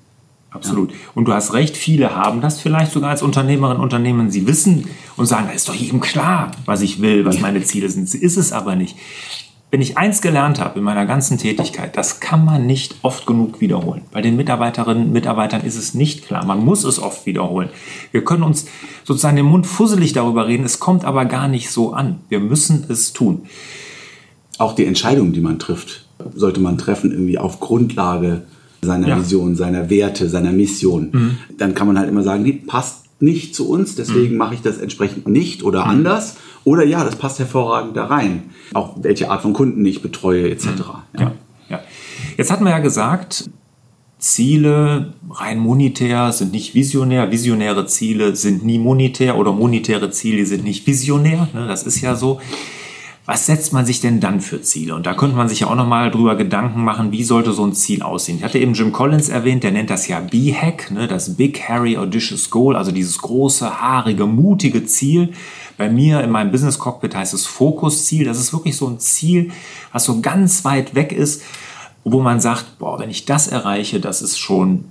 Absolut. 0.50 0.90
Ja. 0.90 0.96
Und 1.14 1.26
du 1.26 1.32
hast 1.32 1.52
recht, 1.52 1.76
viele 1.76 2.14
haben 2.14 2.40
das 2.40 2.60
vielleicht 2.60 2.92
sogar 2.92 3.10
als 3.10 3.22
Unternehmerin, 3.22 3.76
Unternehmen. 3.76 4.30
Sie 4.30 4.46
wissen 4.46 4.88
und 5.16 5.26
sagen, 5.26 5.46
da 5.46 5.52
ist 5.52 5.68
doch 5.68 5.74
jedem 5.74 6.00
klar, 6.00 6.50
was 6.64 6.80
ich 6.80 7.00
will, 7.00 7.24
was 7.24 7.40
meine 7.40 7.62
Ziele 7.62 7.88
sind. 7.88 8.12
Ist 8.12 8.36
es 8.36 8.52
aber 8.52 8.74
nicht. 8.74 8.96
wenn 9.70 9.80
ich 9.80 9.96
eins 9.96 10.20
gelernt 10.20 10.58
habe 10.58 10.80
in 10.80 10.84
meiner 10.84 11.06
ganzen 11.06 11.38
Tätigkeit, 11.38 11.96
das 11.96 12.18
kann 12.18 12.44
man 12.44 12.66
nicht 12.66 12.96
oft 13.02 13.24
genug 13.26 13.60
wiederholen. 13.60 14.02
Bei 14.10 14.20
den 14.20 14.36
Mitarbeiterinnen 14.36 15.04
und 15.06 15.12
Mitarbeitern 15.12 15.62
ist 15.62 15.76
es 15.76 15.94
nicht 15.94 16.26
klar. 16.26 16.44
Man 16.44 16.64
muss 16.64 16.82
es 16.82 17.00
oft 17.00 17.24
wiederholen. 17.24 17.68
Wir 18.10 18.24
können 18.24 18.42
uns 18.42 18.66
sozusagen 19.04 19.36
den 19.36 19.46
Mund 19.46 19.68
fusselig 19.68 20.12
darüber 20.12 20.48
reden, 20.48 20.64
es 20.64 20.80
kommt 20.80 21.04
aber 21.04 21.24
gar 21.24 21.46
nicht 21.46 21.70
so 21.70 21.92
an. 21.92 22.20
Wir 22.28 22.40
müssen 22.40 22.84
es 22.88 23.12
tun. 23.12 23.42
Auch 24.58 24.74
die 24.74 24.86
Entscheidungen, 24.86 25.32
die 25.32 25.40
man 25.40 25.60
trifft, 25.60 26.04
sollte 26.34 26.60
man 26.60 26.76
treffen 26.76 27.12
irgendwie 27.12 27.38
auf 27.38 27.60
Grundlage 27.60 28.42
seiner 28.82 29.08
ja. 29.08 29.18
Vision, 29.18 29.56
seiner 29.56 29.90
Werte, 29.90 30.28
seiner 30.28 30.52
Mission. 30.52 31.10
Mhm. 31.12 31.38
Dann 31.56 31.74
kann 31.74 31.86
man 31.86 31.98
halt 31.98 32.08
immer 32.08 32.22
sagen, 32.22 32.44
die 32.44 32.52
passt 32.52 33.04
nicht 33.20 33.54
zu 33.54 33.68
uns, 33.68 33.94
deswegen 33.94 34.32
mhm. 34.32 34.38
mache 34.38 34.54
ich 34.54 34.62
das 34.62 34.78
entsprechend 34.78 35.28
nicht 35.28 35.62
oder 35.62 35.84
mhm. 35.84 35.90
anders. 35.90 36.36
Oder 36.64 36.84
ja, 36.84 37.04
das 37.04 37.16
passt 37.16 37.38
hervorragend 37.38 37.96
da 37.96 38.06
rein. 38.06 38.44
Auch 38.74 38.96
welche 39.02 39.30
Art 39.30 39.42
von 39.42 39.52
Kunden 39.52 39.84
ich 39.84 40.02
betreue, 40.02 40.50
etc. 40.50 40.66
Mhm. 40.66 41.20
Ja. 41.20 41.32
ja. 41.68 41.80
Jetzt 42.36 42.50
hatten 42.50 42.64
wir 42.64 42.70
ja 42.70 42.78
gesagt, 42.78 43.50
Ziele 44.18 45.14
rein 45.30 45.58
monetär 45.58 46.32
sind 46.32 46.52
nicht 46.52 46.74
visionär, 46.74 47.30
visionäre 47.30 47.86
Ziele 47.86 48.36
sind 48.36 48.64
nie 48.64 48.78
monetär 48.78 49.38
oder 49.38 49.52
monetäre 49.52 50.10
Ziele 50.10 50.44
sind 50.44 50.64
nicht 50.64 50.86
visionär. 50.86 51.48
Ne, 51.54 51.66
das 51.66 51.84
ist 51.84 52.00
ja 52.00 52.14
so. 52.14 52.40
Was 53.26 53.46
setzt 53.46 53.72
man 53.72 53.86
sich 53.86 54.00
denn 54.00 54.18
dann 54.18 54.40
für 54.40 54.62
Ziele? 54.62 54.94
Und 54.94 55.06
da 55.06 55.14
könnte 55.14 55.36
man 55.36 55.48
sich 55.48 55.60
ja 55.60 55.66
auch 55.68 55.74
nochmal 55.74 56.10
drüber 56.10 56.36
Gedanken 56.36 56.82
machen, 56.82 57.12
wie 57.12 57.22
sollte 57.22 57.52
so 57.52 57.64
ein 57.64 57.74
Ziel 57.74 58.02
aussehen. 58.02 58.38
Ich 58.38 58.44
hatte 58.44 58.58
eben 58.58 58.74
Jim 58.74 58.92
Collins 58.92 59.28
erwähnt, 59.28 59.62
der 59.62 59.72
nennt 59.72 59.90
das 59.90 60.08
ja 60.08 60.20
B-Hack, 60.20 60.90
ne, 60.90 61.06
das 61.06 61.36
Big 61.36 61.68
Hairy 61.68 61.96
Audacious 61.96 62.50
Goal, 62.50 62.76
also 62.76 62.92
dieses 62.92 63.18
große, 63.18 63.80
haarige, 63.80 64.26
mutige 64.26 64.84
Ziel. 64.84 65.32
Bei 65.76 65.88
mir 65.88 66.22
in 66.22 66.30
meinem 66.30 66.50
Business 66.50 66.78
Cockpit 66.78 67.14
heißt 67.14 67.34
es 67.34 67.46
Fokusziel. 67.46 68.24
Das 68.24 68.38
ist 68.38 68.52
wirklich 68.52 68.76
so 68.76 68.88
ein 68.88 68.98
Ziel, 68.98 69.52
was 69.92 70.04
so 70.04 70.20
ganz 70.20 70.64
weit 70.64 70.94
weg 70.94 71.12
ist, 71.12 71.42
wo 72.04 72.20
man 72.20 72.40
sagt, 72.40 72.78
boah, 72.78 72.98
wenn 72.98 73.10
ich 73.10 73.26
das 73.26 73.48
erreiche, 73.48 74.00
das 74.00 74.22
ist 74.22 74.38
schon 74.38 74.86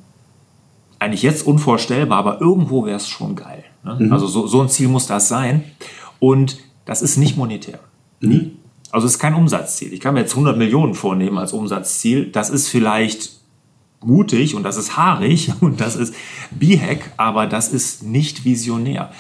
eigentlich 1.00 1.24
jetzt 1.24 1.46
unvorstellbar, 1.48 2.20
aber 2.20 2.42
irgendwo 2.42 2.86
wäre 2.86 2.98
es 2.98 3.08
schon 3.08 3.36
geil. 3.36 3.64
Ne? 3.84 3.98
Mhm. 4.00 4.14
Also 4.14 4.28
so, 4.28 4.48
so 4.48 4.62
ein 4.62 4.70
Ziel 4.70 4.88
muss 4.88 5.08
das 5.08 5.28
sein. 5.28 5.64
Und 6.20 6.58
das 6.86 7.02
ist 7.02 7.18
nicht 7.18 7.38
monetär. 7.38 7.80
Nie. 8.22 8.52
Also 8.92 9.06
es 9.06 9.14
ist 9.14 9.20
kein 9.20 9.36
Umsatzziel. 9.36 9.94
Ich 9.94 10.00
kann 10.00 10.14
mir 10.14 10.22
jetzt 10.22 10.34
100 10.34 10.58
Millionen 10.58 10.96
vornehmen 10.96 11.38
als 11.38 11.54
Umsatzziel. 11.54 12.26
Das 12.26 12.50
ist 12.50 12.68
vielleicht 12.68 13.40
mutig 14.04 14.56
und 14.56 14.64
das 14.64 14.78
ist 14.78 14.98
haarig 14.98 15.52
und 15.62 15.82
das 15.82 15.96
ist 15.96 16.14
B-Hack, 16.52 17.12
aber 17.18 17.48
das 17.48 17.70
ist 17.70 18.04
nicht 18.04 18.46
visionär. 18.46 19.12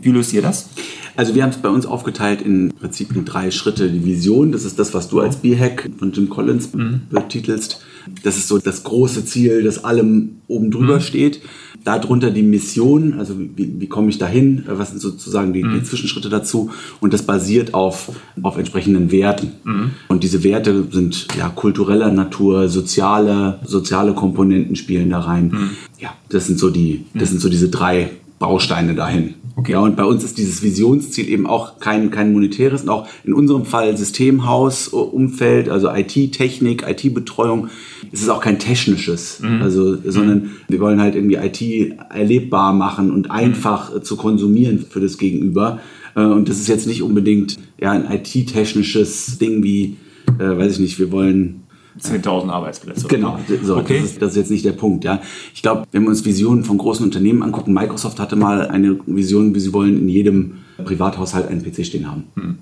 Wie 0.00 0.10
löst 0.10 0.32
ihr 0.32 0.42
das? 0.42 0.68
Also 1.16 1.34
wir 1.34 1.42
haben 1.42 1.50
es 1.50 1.56
bei 1.58 1.68
uns 1.68 1.84
aufgeteilt 1.84 2.42
in 2.42 2.72
Prinzip 2.72 3.14
in 3.16 3.24
drei 3.24 3.50
Schritte. 3.50 3.90
Die 3.90 4.04
Vision, 4.04 4.52
das 4.52 4.64
ist 4.64 4.78
das, 4.78 4.94
was 4.94 5.08
du 5.08 5.20
als 5.20 5.36
B-Hack 5.36 5.90
von 5.98 6.12
Jim 6.12 6.28
Collins 6.28 6.72
mhm. 6.72 7.02
betitelst. 7.10 7.84
Das 8.22 8.36
ist 8.36 8.48
so 8.48 8.58
das 8.58 8.84
große 8.84 9.24
Ziel, 9.24 9.62
das 9.62 9.84
allem 9.84 10.36
oben 10.46 10.70
drüber 10.70 10.96
mhm. 10.96 11.00
steht. 11.00 11.40
Darunter 11.84 12.30
die 12.30 12.42
Mission, 12.42 13.14
also 13.14 13.38
wie, 13.38 13.80
wie 13.80 13.86
komme 13.86 14.10
ich 14.10 14.18
dahin, 14.18 14.64
was 14.66 14.90
sind 14.90 15.00
sozusagen 15.00 15.52
die, 15.52 15.62
mhm. 15.62 15.74
die, 15.74 15.82
Zwischenschritte 15.84 16.28
dazu 16.28 16.70
und 17.00 17.12
das 17.12 17.22
basiert 17.22 17.72
auf, 17.72 18.10
auf 18.42 18.58
entsprechenden 18.58 19.12
Werten. 19.12 19.52
Mhm. 19.64 19.90
Und 20.08 20.24
diese 20.24 20.42
Werte 20.42 20.86
sind 20.90 21.28
ja 21.38 21.48
kultureller 21.48 22.10
Natur, 22.10 22.68
soziale, 22.68 23.60
soziale 23.64 24.12
Komponenten 24.14 24.76
spielen 24.76 25.10
da 25.10 25.20
rein. 25.20 25.48
Mhm. 25.48 25.70
Ja, 25.98 26.14
das 26.28 26.46
sind 26.46 26.58
so 26.58 26.70
die, 26.70 27.04
das 27.14 27.24
mhm. 27.24 27.26
sind 27.26 27.40
so 27.40 27.48
diese 27.48 27.68
drei 27.68 28.10
Bausteine 28.38 28.94
dahin. 28.94 29.34
Okay. 29.56 29.72
Ja, 29.72 29.80
und 29.80 29.96
bei 29.96 30.04
uns 30.04 30.22
ist 30.22 30.38
dieses 30.38 30.62
Visionsziel 30.62 31.28
eben 31.28 31.46
auch 31.46 31.80
kein, 31.80 32.12
kein 32.12 32.32
monetäres 32.32 32.82
und 32.82 32.90
auch 32.90 33.08
in 33.24 33.34
unserem 33.34 33.64
Fall 33.64 33.96
Systemhaus, 33.96 34.86
Umfeld, 34.86 35.68
also 35.68 35.90
IT-Technik, 35.90 36.84
IT-Betreuung. 36.88 37.68
Es 38.12 38.22
ist 38.22 38.28
auch 38.28 38.40
kein 38.40 38.60
technisches, 38.60 39.40
mhm. 39.40 39.60
also, 39.60 39.96
sondern 40.08 40.38
mhm. 40.38 40.50
wir 40.68 40.78
wollen 40.78 41.00
halt 41.00 41.16
irgendwie 41.16 41.36
IT 41.36 41.98
erlebbar 42.10 42.72
machen 42.72 43.10
und 43.10 43.32
einfach 43.32 43.92
mhm. 43.92 44.02
zu 44.04 44.16
konsumieren 44.16 44.86
für 44.88 45.00
das 45.00 45.18
Gegenüber. 45.18 45.80
Äh, 46.14 46.20
und 46.20 46.48
das 46.48 46.60
ist 46.60 46.68
jetzt 46.68 46.86
nicht 46.86 47.02
unbedingt 47.02 47.58
ja, 47.80 47.90
ein 47.90 48.08
IT-technisches 48.08 49.38
Ding 49.38 49.64
wie, 49.64 49.96
äh, 50.38 50.56
weiß 50.56 50.74
ich 50.74 50.78
nicht, 50.78 50.98
wir 51.00 51.10
wollen 51.10 51.64
10.000 52.00 52.48
Arbeitsplätze. 52.48 53.08
Genau, 53.08 53.38
so, 53.62 53.76
okay. 53.76 54.00
das, 54.00 54.10
ist, 54.10 54.22
das 54.22 54.30
ist 54.30 54.36
jetzt 54.36 54.50
nicht 54.50 54.64
der 54.64 54.72
Punkt. 54.72 55.04
Ja. 55.04 55.20
Ich 55.54 55.62
glaube, 55.62 55.84
wenn 55.92 56.02
wir 56.02 56.10
uns 56.10 56.24
Visionen 56.24 56.64
von 56.64 56.78
großen 56.78 57.04
Unternehmen 57.04 57.42
angucken, 57.42 57.72
Microsoft 57.72 58.20
hatte 58.20 58.36
mal 58.36 58.68
eine 58.68 58.98
Vision, 59.06 59.54
wie 59.54 59.60
sie 59.60 59.72
wollen 59.72 59.98
in 59.98 60.08
jedem 60.08 60.58
Privathaushalt 60.84 61.48
einen 61.48 61.62
PC 61.62 61.84
stehen 61.86 62.10
haben. 62.10 62.24
Hm. 62.34 62.58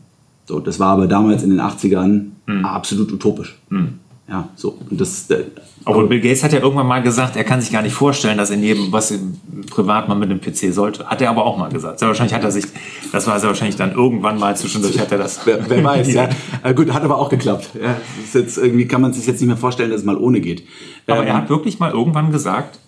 So, 0.46 0.60
das 0.60 0.78
war 0.78 0.88
aber 0.88 1.06
damals 1.06 1.42
in 1.42 1.50
den 1.50 1.60
80ern 1.60 2.26
hm. 2.46 2.64
absolut 2.64 3.12
utopisch. 3.12 3.56
Hm. 3.68 3.94
Ja, 4.28 4.48
so. 4.56 4.76
Und 4.90 5.00
das, 5.00 5.30
äh, 5.30 5.44
aber 5.84 6.04
Bill 6.08 6.20
Gates 6.20 6.42
hat 6.42 6.52
ja 6.52 6.58
irgendwann 6.58 6.88
mal 6.88 7.00
gesagt, 7.00 7.36
er 7.36 7.44
kann 7.44 7.60
sich 7.60 7.70
gar 7.70 7.82
nicht 7.82 7.94
vorstellen, 7.94 8.38
dass 8.38 8.50
in 8.50 8.60
jedem, 8.60 8.90
was 8.90 9.12
im 9.12 9.40
privat 9.70 10.08
man 10.08 10.18
mit 10.18 10.30
einem 10.30 10.40
PC 10.40 10.74
sollte. 10.74 11.06
Hat 11.06 11.22
er 11.22 11.30
aber 11.30 11.44
auch 11.44 11.56
mal 11.56 11.70
gesagt. 11.70 12.00
Sehr 12.00 12.08
wahrscheinlich 12.08 12.34
hat 12.34 12.42
er 12.42 12.50
sich, 12.50 12.64
das 13.12 13.28
war 13.28 13.38
sehr 13.38 13.50
wahrscheinlich 13.50 13.76
dann 13.76 13.92
irgendwann 13.92 14.36
mal 14.38 14.56
zwischendurch 14.56 14.98
hat 14.98 15.12
er 15.12 15.18
das. 15.18 15.40
Wer, 15.44 15.70
wer 15.70 15.84
weiß, 15.84 16.12
ja. 16.12 16.28
ja. 16.64 16.72
Gut, 16.72 16.92
hat 16.92 17.04
aber 17.04 17.18
auch 17.18 17.28
geklappt. 17.28 17.70
Ja, 17.80 17.96
ist 18.22 18.34
jetzt, 18.34 18.58
irgendwie 18.58 18.88
kann 18.88 19.00
man 19.00 19.12
sich 19.12 19.26
jetzt 19.26 19.40
nicht 19.40 19.46
mehr 19.46 19.56
vorstellen, 19.56 19.90
dass 19.90 20.00
es 20.00 20.06
mal 20.06 20.16
ohne 20.16 20.40
geht. 20.40 20.64
Aber 21.06 21.22
ähm, 21.22 21.28
er 21.28 21.36
hat 21.36 21.48
wirklich 21.48 21.78
mal 21.78 21.92
irgendwann 21.92 22.32
gesagt, 22.32 22.80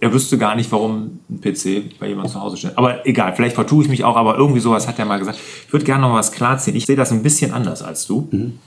er 0.00 0.12
wüsste 0.14 0.38
gar 0.38 0.56
nicht, 0.56 0.72
warum 0.72 1.20
ein 1.28 1.40
PC 1.42 1.98
bei 1.98 2.08
jemandem 2.08 2.32
zu 2.32 2.40
Hause 2.40 2.56
steht. 2.56 2.76
Aber 2.78 3.06
egal, 3.06 3.34
vielleicht 3.34 3.54
vertue 3.54 3.84
ich 3.84 3.90
mich 3.90 4.02
auch, 4.04 4.16
aber 4.16 4.36
irgendwie 4.36 4.60
sowas 4.60 4.88
hat 4.88 4.98
er 4.98 5.04
mal 5.04 5.18
gesagt. 5.18 5.38
Ich 5.66 5.72
würde 5.72 5.84
gerne 5.84 6.02
noch 6.02 6.14
was 6.14 6.32
klarziehen. 6.32 6.76
Ich 6.76 6.86
sehe 6.86 6.96
das 6.96 7.12
ein 7.12 7.22
bisschen 7.22 7.52
anders 7.52 7.82
als 7.82 8.06
du. 8.06 8.28
Mhm. 8.30 8.58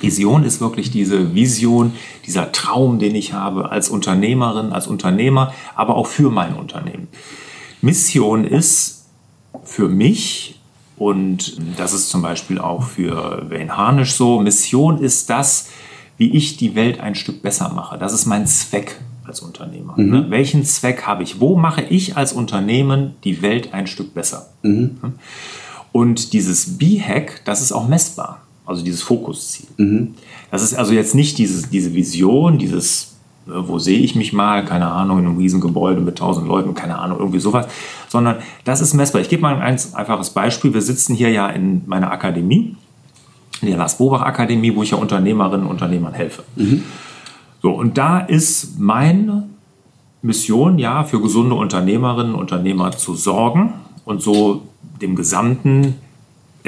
Vision 0.00 0.44
ist 0.44 0.60
wirklich 0.60 0.90
diese 0.90 1.34
Vision, 1.34 1.92
dieser 2.26 2.52
Traum, 2.52 2.98
den 2.98 3.14
ich 3.14 3.32
habe 3.32 3.70
als 3.70 3.88
Unternehmerin, 3.88 4.72
als 4.72 4.86
Unternehmer, 4.86 5.52
aber 5.74 5.96
auch 5.96 6.06
für 6.06 6.30
mein 6.30 6.54
Unternehmen. 6.54 7.08
Mission 7.80 8.44
ist 8.44 9.06
für 9.64 9.88
mich, 9.88 10.60
und 10.96 11.56
das 11.76 11.92
ist 11.92 12.08
zum 12.08 12.22
Beispiel 12.22 12.58
auch 12.58 12.82
für 12.82 13.46
Wayne 13.50 13.76
Harnisch 13.76 14.12
so, 14.12 14.40
Mission 14.40 14.98
ist 14.98 15.30
das, 15.30 15.68
wie 16.16 16.30
ich 16.30 16.56
die 16.56 16.74
Welt 16.74 17.00
ein 17.00 17.14
Stück 17.14 17.42
besser 17.42 17.68
mache. 17.68 17.98
Das 17.98 18.12
ist 18.12 18.26
mein 18.26 18.46
Zweck 18.46 19.00
als 19.24 19.40
Unternehmer. 19.40 19.94
Mhm. 19.96 20.10
Ne? 20.10 20.26
Welchen 20.30 20.64
Zweck 20.64 21.02
habe 21.02 21.22
ich? 21.22 21.40
Wo 21.40 21.56
mache 21.56 21.82
ich 21.82 22.16
als 22.16 22.32
Unternehmen 22.32 23.14
die 23.24 23.42
Welt 23.42 23.72
ein 23.72 23.86
Stück 23.86 24.14
besser? 24.14 24.48
Mhm. 24.62 24.98
Und 25.92 26.32
dieses 26.32 26.78
B-Hack, 26.78 27.42
das 27.44 27.60
ist 27.60 27.72
auch 27.72 27.86
messbar 27.86 28.47
also 28.68 28.84
dieses 28.84 29.02
Fokusziel. 29.02 29.66
Mhm. 29.78 30.14
Das 30.50 30.62
ist 30.62 30.74
also 30.74 30.92
jetzt 30.92 31.14
nicht 31.14 31.38
dieses, 31.38 31.70
diese 31.70 31.94
Vision, 31.94 32.58
dieses, 32.58 33.16
äh, 33.46 33.52
wo 33.54 33.78
sehe 33.78 33.98
ich 33.98 34.14
mich 34.14 34.32
mal, 34.32 34.64
keine 34.64 34.88
Ahnung, 34.88 35.18
in 35.18 35.26
einem 35.26 35.38
riesen 35.38 35.60
Gebäude 35.60 36.02
mit 36.02 36.18
tausend 36.18 36.46
Leuten, 36.46 36.74
keine 36.74 36.98
Ahnung, 36.98 37.18
irgendwie 37.18 37.40
sowas, 37.40 37.66
sondern 38.08 38.36
das 38.64 38.82
ist 38.82 38.92
messbar. 38.92 39.22
Ich 39.22 39.30
gebe 39.30 39.40
mal 39.40 39.56
ein 39.56 39.78
einfaches 39.94 40.30
Beispiel. 40.30 40.74
Wir 40.74 40.82
sitzen 40.82 41.14
hier 41.14 41.30
ja 41.30 41.48
in 41.48 41.82
meiner 41.86 42.12
Akademie, 42.12 42.76
in 43.62 43.68
der 43.68 43.78
Lars 43.78 43.96
Bobach 43.96 44.20
Akademie, 44.20 44.76
wo 44.76 44.82
ich 44.82 44.90
ja 44.90 44.98
Unternehmerinnen 44.98 45.66
und 45.66 45.72
Unternehmern 45.72 46.12
helfe. 46.12 46.44
Mhm. 46.56 46.84
So, 47.62 47.72
und 47.72 47.96
da 47.96 48.20
ist 48.20 48.78
meine 48.78 49.48
Mission, 50.20 50.78
ja, 50.78 51.04
für 51.04 51.20
gesunde 51.22 51.54
Unternehmerinnen 51.54 52.34
und 52.34 52.40
Unternehmer 52.40 52.92
zu 52.92 53.14
sorgen 53.14 53.72
und 54.04 54.20
so 54.20 54.62
dem 55.00 55.16
gesamten 55.16 55.94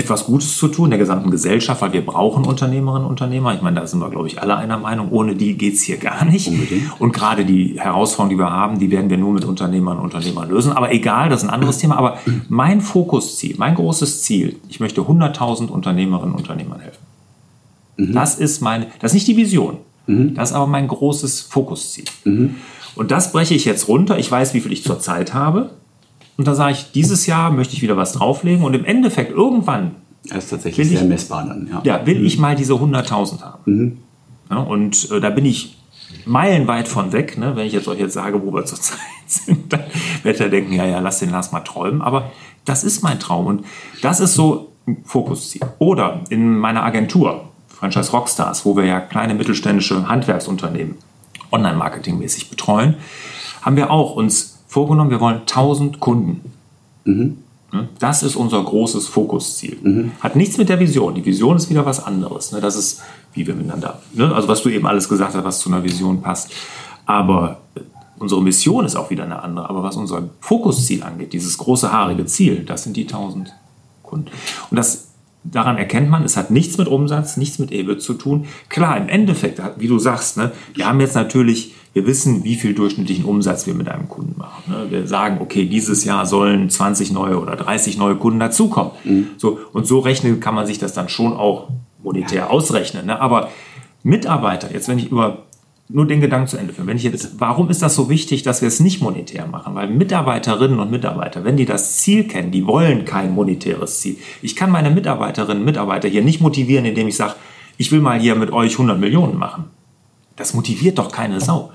etwas 0.00 0.24
Gutes 0.24 0.56
zu 0.56 0.68
tun, 0.68 0.90
der 0.90 0.98
gesamten 0.98 1.30
Gesellschaft, 1.30 1.80
weil 1.82 1.92
wir 1.92 2.04
brauchen 2.04 2.44
Unternehmerinnen 2.44 3.04
und 3.04 3.10
Unternehmer. 3.10 3.54
Ich 3.54 3.62
meine, 3.62 3.80
da 3.80 3.86
sind 3.86 4.00
wir, 4.00 4.10
glaube 4.10 4.26
ich, 4.26 4.40
alle 4.42 4.56
einer 4.56 4.78
Meinung. 4.78 5.10
Ohne 5.10 5.36
die 5.36 5.56
geht 5.56 5.74
es 5.74 5.82
hier 5.82 5.98
gar 5.98 6.24
nicht. 6.24 6.48
Unbedingt. 6.48 7.00
Und 7.00 7.12
gerade 7.12 7.44
die 7.44 7.78
Herausforderungen, 7.78 8.30
die 8.30 8.38
wir 8.42 8.50
haben, 8.50 8.78
die 8.78 8.90
werden 8.90 9.10
wir 9.10 9.18
nur 9.18 9.32
mit 9.32 9.44
Unternehmern 9.44 9.98
und 9.98 10.04
Unternehmern 10.04 10.48
lösen. 10.48 10.72
Aber 10.72 10.92
egal, 10.92 11.28
das 11.28 11.42
ist 11.42 11.48
ein 11.48 11.54
anderes 11.54 11.78
Thema. 11.78 11.96
Aber 11.96 12.18
mein 12.48 12.80
Fokusziel, 12.80 13.54
mein 13.58 13.74
großes 13.74 14.22
Ziel, 14.22 14.56
ich 14.68 14.80
möchte 14.80 15.02
100.000 15.02 15.68
Unternehmerinnen 15.68 16.34
und 16.34 16.40
Unternehmern 16.40 16.80
helfen. 16.80 17.02
Mhm. 17.96 18.12
Das 18.12 18.36
ist 18.36 18.60
meine, 18.62 18.86
das 19.00 19.12
ist 19.12 19.14
nicht 19.14 19.28
die 19.28 19.36
Vision. 19.36 19.78
Mhm. 20.06 20.34
Das 20.34 20.50
ist 20.50 20.56
aber 20.56 20.66
mein 20.66 20.88
großes 20.88 21.42
Fokusziel. 21.42 22.04
Mhm. 22.24 22.56
Und 22.96 23.10
das 23.10 23.32
breche 23.32 23.54
ich 23.54 23.64
jetzt 23.64 23.88
runter. 23.88 24.18
Ich 24.18 24.30
weiß, 24.30 24.54
wie 24.54 24.60
viel 24.60 24.72
ich 24.72 24.82
zurzeit 24.82 25.34
habe. 25.34 25.70
Und 26.40 26.46
da 26.46 26.54
sage 26.54 26.72
ich, 26.72 26.92
dieses 26.92 27.26
Jahr 27.26 27.50
möchte 27.50 27.74
ich 27.74 27.82
wieder 27.82 27.98
was 27.98 28.14
drauflegen 28.14 28.64
und 28.64 28.72
im 28.72 28.86
Endeffekt 28.86 29.30
irgendwann. 29.30 29.96
Das 30.26 30.44
ist 30.44 30.48
tatsächlich 30.48 30.88
sehr 30.88 31.02
ich, 31.02 31.06
messbar 31.06 31.44
dann. 31.46 31.68
Ja, 31.70 31.82
ja 31.84 32.06
will 32.06 32.18
mhm. 32.18 32.24
ich 32.24 32.38
mal 32.38 32.56
diese 32.56 32.72
100.000 32.72 33.42
haben. 33.42 33.58
Mhm. 33.66 33.98
Ja, 34.48 34.56
und 34.60 35.10
äh, 35.10 35.20
da 35.20 35.28
bin 35.28 35.44
ich 35.44 35.76
meilenweit 36.24 36.88
von 36.88 37.12
weg. 37.12 37.36
Ne? 37.36 37.56
Wenn 37.56 37.66
ich 37.66 37.74
jetzt 37.74 37.88
euch 37.88 38.00
jetzt 38.00 38.14
sage, 38.14 38.42
wo 38.42 38.54
wir 38.54 38.64
zurzeit 38.64 38.98
sind, 39.26 39.70
dann 39.70 39.82
werdet 40.22 40.40
ihr 40.40 40.48
denken, 40.48 40.72
ja, 40.72 40.86
ja, 40.86 41.00
lass 41.00 41.18
den 41.18 41.28
Lars 41.28 41.52
mal 41.52 41.60
träumen. 41.60 42.00
Aber 42.00 42.32
das 42.64 42.84
ist 42.84 43.02
mein 43.02 43.20
Traum 43.20 43.44
und 43.44 43.66
das 44.00 44.20
ist 44.20 44.32
so 44.32 44.72
ein 44.88 45.02
Fokusziel. 45.04 45.60
Oder 45.78 46.22
in 46.30 46.56
meiner 46.56 46.84
Agentur, 46.84 47.50
Franchise 47.68 48.12
Rockstars, 48.12 48.64
wo 48.64 48.78
wir 48.78 48.86
ja 48.86 49.00
kleine 49.00 49.34
mittelständische 49.34 50.08
Handwerksunternehmen 50.08 50.94
online-marketingmäßig 51.52 52.48
betreuen, 52.48 52.94
haben 53.60 53.76
wir 53.76 53.90
auch 53.90 54.16
uns 54.16 54.49
vorgenommen, 54.70 55.10
wir 55.10 55.20
wollen 55.20 55.40
1000 55.40 55.98
Kunden. 55.98 56.52
Mhm. 57.04 57.38
Ne? 57.72 57.88
Das 57.98 58.22
ist 58.22 58.36
unser 58.36 58.62
großes 58.62 59.08
Fokusziel. 59.08 59.78
Mhm. 59.82 60.12
Hat 60.20 60.36
nichts 60.36 60.58
mit 60.58 60.68
der 60.68 60.78
Vision. 60.78 61.14
Die 61.16 61.24
Vision 61.24 61.56
ist 61.56 61.68
wieder 61.68 61.84
was 61.84 62.04
anderes. 62.04 62.52
Ne? 62.52 62.60
Das 62.60 62.76
ist, 62.76 63.02
wie 63.34 63.46
wir 63.46 63.54
miteinander, 63.54 64.00
ne? 64.14 64.32
also 64.32 64.46
was 64.46 64.62
du 64.62 64.68
eben 64.68 64.86
alles 64.86 65.08
gesagt 65.08 65.34
hast, 65.34 65.44
was 65.44 65.58
zu 65.58 65.70
einer 65.70 65.82
Vision 65.82 66.22
passt. 66.22 66.52
Aber 67.04 67.60
äh, 67.74 67.80
unsere 68.20 68.40
Mission 68.42 68.84
ist 68.84 68.94
auch 68.94 69.10
wieder 69.10 69.24
eine 69.24 69.42
andere. 69.42 69.68
Aber 69.68 69.82
was 69.82 69.96
unser 69.96 70.28
Fokusziel 70.40 71.02
angeht, 71.02 71.32
dieses 71.32 71.58
große 71.58 71.90
haarige 71.90 72.26
Ziel, 72.26 72.64
das 72.64 72.84
sind 72.84 72.96
die 72.96 73.02
1000 73.02 73.52
Kunden. 74.04 74.30
Und 74.70 74.76
das 74.76 75.08
daran 75.42 75.78
erkennt 75.78 76.10
man, 76.10 76.22
es 76.22 76.36
hat 76.36 76.50
nichts 76.50 76.78
mit 76.78 76.86
Umsatz, 76.86 77.36
nichts 77.36 77.58
mit 77.58 77.72
EBIT 77.72 78.02
zu 78.02 78.14
tun. 78.14 78.46
Klar, 78.68 78.96
im 78.98 79.08
Endeffekt, 79.08 79.60
wie 79.78 79.88
du 79.88 79.98
sagst, 79.98 80.36
ne, 80.36 80.52
wir 80.74 80.86
haben 80.86 81.00
jetzt 81.00 81.14
natürlich, 81.14 81.74
wir 81.92 82.06
wissen, 82.06 82.44
wie 82.44 82.54
viel 82.54 82.74
durchschnittlichen 82.74 83.24
Umsatz 83.24 83.66
wir 83.66 83.74
mit 83.74 83.88
einem 83.88 84.08
Kunden 84.08 84.38
machen. 84.38 84.62
Ne. 84.68 84.86
Wir 84.90 85.06
sagen, 85.06 85.38
okay, 85.40 85.66
dieses 85.66 86.04
Jahr 86.04 86.26
sollen 86.26 86.70
20 86.70 87.12
neue 87.12 87.40
oder 87.40 87.56
30 87.56 87.98
neue 87.98 88.16
Kunden 88.16 88.38
dazukommen. 88.38 88.92
Mhm. 89.04 89.28
So, 89.36 89.58
und 89.72 89.86
so 89.86 89.98
rechnen 89.98 90.40
kann 90.40 90.54
man 90.54 90.66
sich 90.66 90.78
das 90.78 90.92
dann 90.92 91.08
schon 91.08 91.32
auch 91.32 91.68
monetär 92.02 92.50
ausrechnen. 92.50 93.06
Ne. 93.06 93.20
Aber 93.20 93.48
Mitarbeiter, 94.02 94.72
jetzt 94.72 94.88
wenn 94.88 94.98
ich 94.98 95.10
über 95.10 95.44
nur 95.92 96.06
den 96.06 96.20
Gedanken 96.20 96.46
zu 96.46 96.56
Ende 96.56 96.72
führen. 96.72 96.86
Wenn 96.86 96.96
ich 96.96 97.02
jetzt, 97.02 97.40
warum 97.40 97.68
ist 97.68 97.82
das 97.82 97.94
so 97.94 98.08
wichtig, 98.08 98.44
dass 98.44 98.60
wir 98.60 98.68
es 98.68 98.80
nicht 98.80 99.02
monetär 99.02 99.46
machen? 99.46 99.74
Weil 99.74 99.88
Mitarbeiterinnen 99.88 100.78
und 100.78 100.90
Mitarbeiter, 100.90 101.44
wenn 101.44 101.56
die 101.56 101.64
das 101.64 101.96
Ziel 101.96 102.24
kennen, 102.28 102.52
die 102.52 102.66
wollen 102.66 103.04
kein 103.04 103.32
monetäres 103.32 104.00
Ziel. 104.00 104.16
Ich 104.40 104.54
kann 104.54 104.70
meine 104.70 104.90
Mitarbeiterinnen 104.90 105.58
und 105.58 105.64
Mitarbeiter 105.64 106.08
hier 106.08 106.22
nicht 106.22 106.40
motivieren, 106.40 106.84
indem 106.84 107.08
ich 107.08 107.16
sage, 107.16 107.34
ich 107.76 107.90
will 107.90 108.00
mal 108.00 108.20
hier 108.20 108.36
mit 108.36 108.52
euch 108.52 108.72
100 108.72 108.98
Millionen 108.98 109.36
machen. 109.36 109.64
Das 110.36 110.54
motiviert 110.54 110.98
doch 110.98 111.10
keine 111.10 111.40
Sau. 111.40 111.72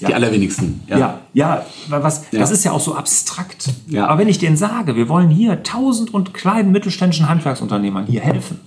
Ja. 0.00 0.08
Die 0.08 0.14
allerwenigsten. 0.14 0.82
Ja, 0.88 0.98
ja, 0.98 1.20
ja 1.32 1.66
was, 1.88 2.24
ja. 2.30 2.38
das 2.38 2.50
ist 2.50 2.64
ja 2.64 2.72
auch 2.72 2.80
so 2.80 2.94
abstrakt. 2.94 3.70
Ja. 3.88 4.06
Aber 4.06 4.18
wenn 4.18 4.28
ich 4.28 4.38
denen 4.38 4.56
sage, 4.56 4.96
wir 4.96 5.08
wollen 5.08 5.30
hier 5.30 5.62
tausend 5.62 6.12
und 6.12 6.34
kleinen 6.34 6.70
mittelständischen 6.70 7.28
Handwerksunternehmern 7.28 8.06
hier 8.06 8.20
helfen, 8.20 8.60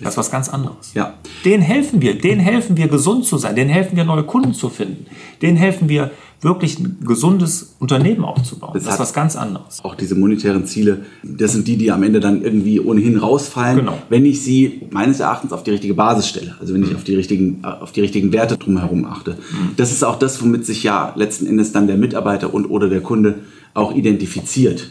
das 0.00 0.14
ist 0.14 0.18
was 0.18 0.30
ganz 0.30 0.48
anderes. 0.48 0.94
Ja. 0.94 1.14
Denen 1.44 1.62
helfen 1.62 2.00
wir, 2.00 2.18
denen 2.18 2.40
helfen 2.40 2.76
wir 2.76 2.88
gesund 2.88 3.24
zu 3.24 3.38
sein, 3.38 3.56
denen 3.56 3.70
helfen 3.70 3.96
wir 3.96 4.04
neue 4.04 4.22
Kunden 4.22 4.54
zu 4.54 4.68
finden, 4.68 5.06
denen 5.42 5.56
helfen 5.56 5.88
wir 5.88 6.10
wirklich 6.40 6.78
ein 6.78 6.98
gesundes 7.04 7.74
Unternehmen 7.80 8.24
aufzubauen. 8.24 8.70
Das, 8.74 8.84
das 8.84 8.94
ist 8.94 9.00
was 9.00 9.12
ganz 9.12 9.34
anderes. 9.34 9.80
Auch 9.82 9.96
diese 9.96 10.14
monetären 10.14 10.66
Ziele, 10.66 11.04
das 11.24 11.52
sind 11.52 11.66
die, 11.66 11.76
die 11.76 11.90
am 11.90 12.02
Ende 12.02 12.20
dann 12.20 12.42
irgendwie 12.42 12.80
ohnehin 12.80 13.18
rausfallen, 13.18 13.78
genau. 13.78 13.98
wenn 14.08 14.24
ich 14.24 14.42
sie 14.42 14.82
meines 14.90 15.18
Erachtens 15.18 15.52
auf 15.52 15.64
die 15.64 15.72
richtige 15.72 15.94
Basis 15.94 16.28
stelle. 16.28 16.54
Also 16.60 16.74
wenn 16.74 16.82
ich 16.84 16.94
auf 16.94 17.02
die 17.02 17.16
richtigen, 17.16 17.64
auf 17.64 17.90
die 17.90 18.02
richtigen 18.02 18.32
Werte 18.32 18.56
drumherum 18.56 19.04
achte. 19.04 19.32
Mhm. 19.32 19.70
Das 19.76 19.90
ist 19.90 20.04
auch 20.04 20.18
das, 20.18 20.40
womit 20.40 20.64
sich 20.64 20.84
ja 20.84 21.12
letzten 21.16 21.46
Endes 21.46 21.72
dann 21.72 21.88
der 21.88 21.96
Mitarbeiter 21.96 22.54
und 22.54 22.66
oder 22.66 22.88
der 22.88 23.00
Kunde 23.00 23.40
auch 23.74 23.94
identifiziert. 23.94 24.90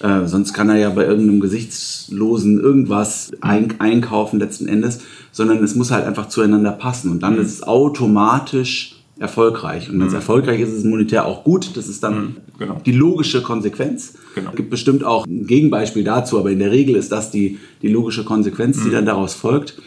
Äh, 0.00 0.26
sonst 0.26 0.52
kann 0.52 0.68
er 0.68 0.76
ja 0.76 0.90
bei 0.90 1.04
irgendeinem 1.04 1.40
gesichtslosen 1.40 2.60
irgendwas 2.60 3.30
ein, 3.40 3.74
einkaufen 3.80 4.38
letzten 4.38 4.68
Endes, 4.68 5.00
sondern 5.32 5.62
es 5.62 5.74
muss 5.74 5.90
halt 5.90 6.06
einfach 6.06 6.28
zueinander 6.28 6.72
passen 6.72 7.10
und 7.10 7.22
dann 7.22 7.34
mhm. 7.34 7.40
ist 7.40 7.52
es 7.52 7.62
automatisch 7.62 8.94
erfolgreich. 9.18 9.90
Und 9.90 9.98
wenn 9.98 10.06
es 10.06 10.12
mhm. 10.12 10.18
erfolgreich 10.18 10.60
ist, 10.60 10.68
ist 10.68 10.78
es 10.78 10.84
monetär 10.84 11.26
auch 11.26 11.42
gut. 11.42 11.76
Das 11.76 11.88
ist 11.88 12.02
dann 12.02 12.14
mhm. 12.14 12.36
genau. 12.58 12.80
die 12.84 12.92
logische 12.92 13.42
Konsequenz. 13.42 14.14
Genau. 14.34 14.50
Es 14.50 14.56
gibt 14.56 14.70
bestimmt 14.70 15.02
auch 15.02 15.26
ein 15.26 15.46
Gegenbeispiel 15.46 16.04
dazu, 16.04 16.38
aber 16.38 16.50
in 16.50 16.60
der 16.60 16.70
Regel 16.70 16.94
ist 16.94 17.10
das 17.10 17.30
die, 17.30 17.58
die 17.82 17.88
logische 17.88 18.24
Konsequenz, 18.24 18.80
die 18.82 18.88
mhm. 18.88 18.92
dann 18.92 19.06
daraus 19.06 19.34
folgt. 19.34 19.80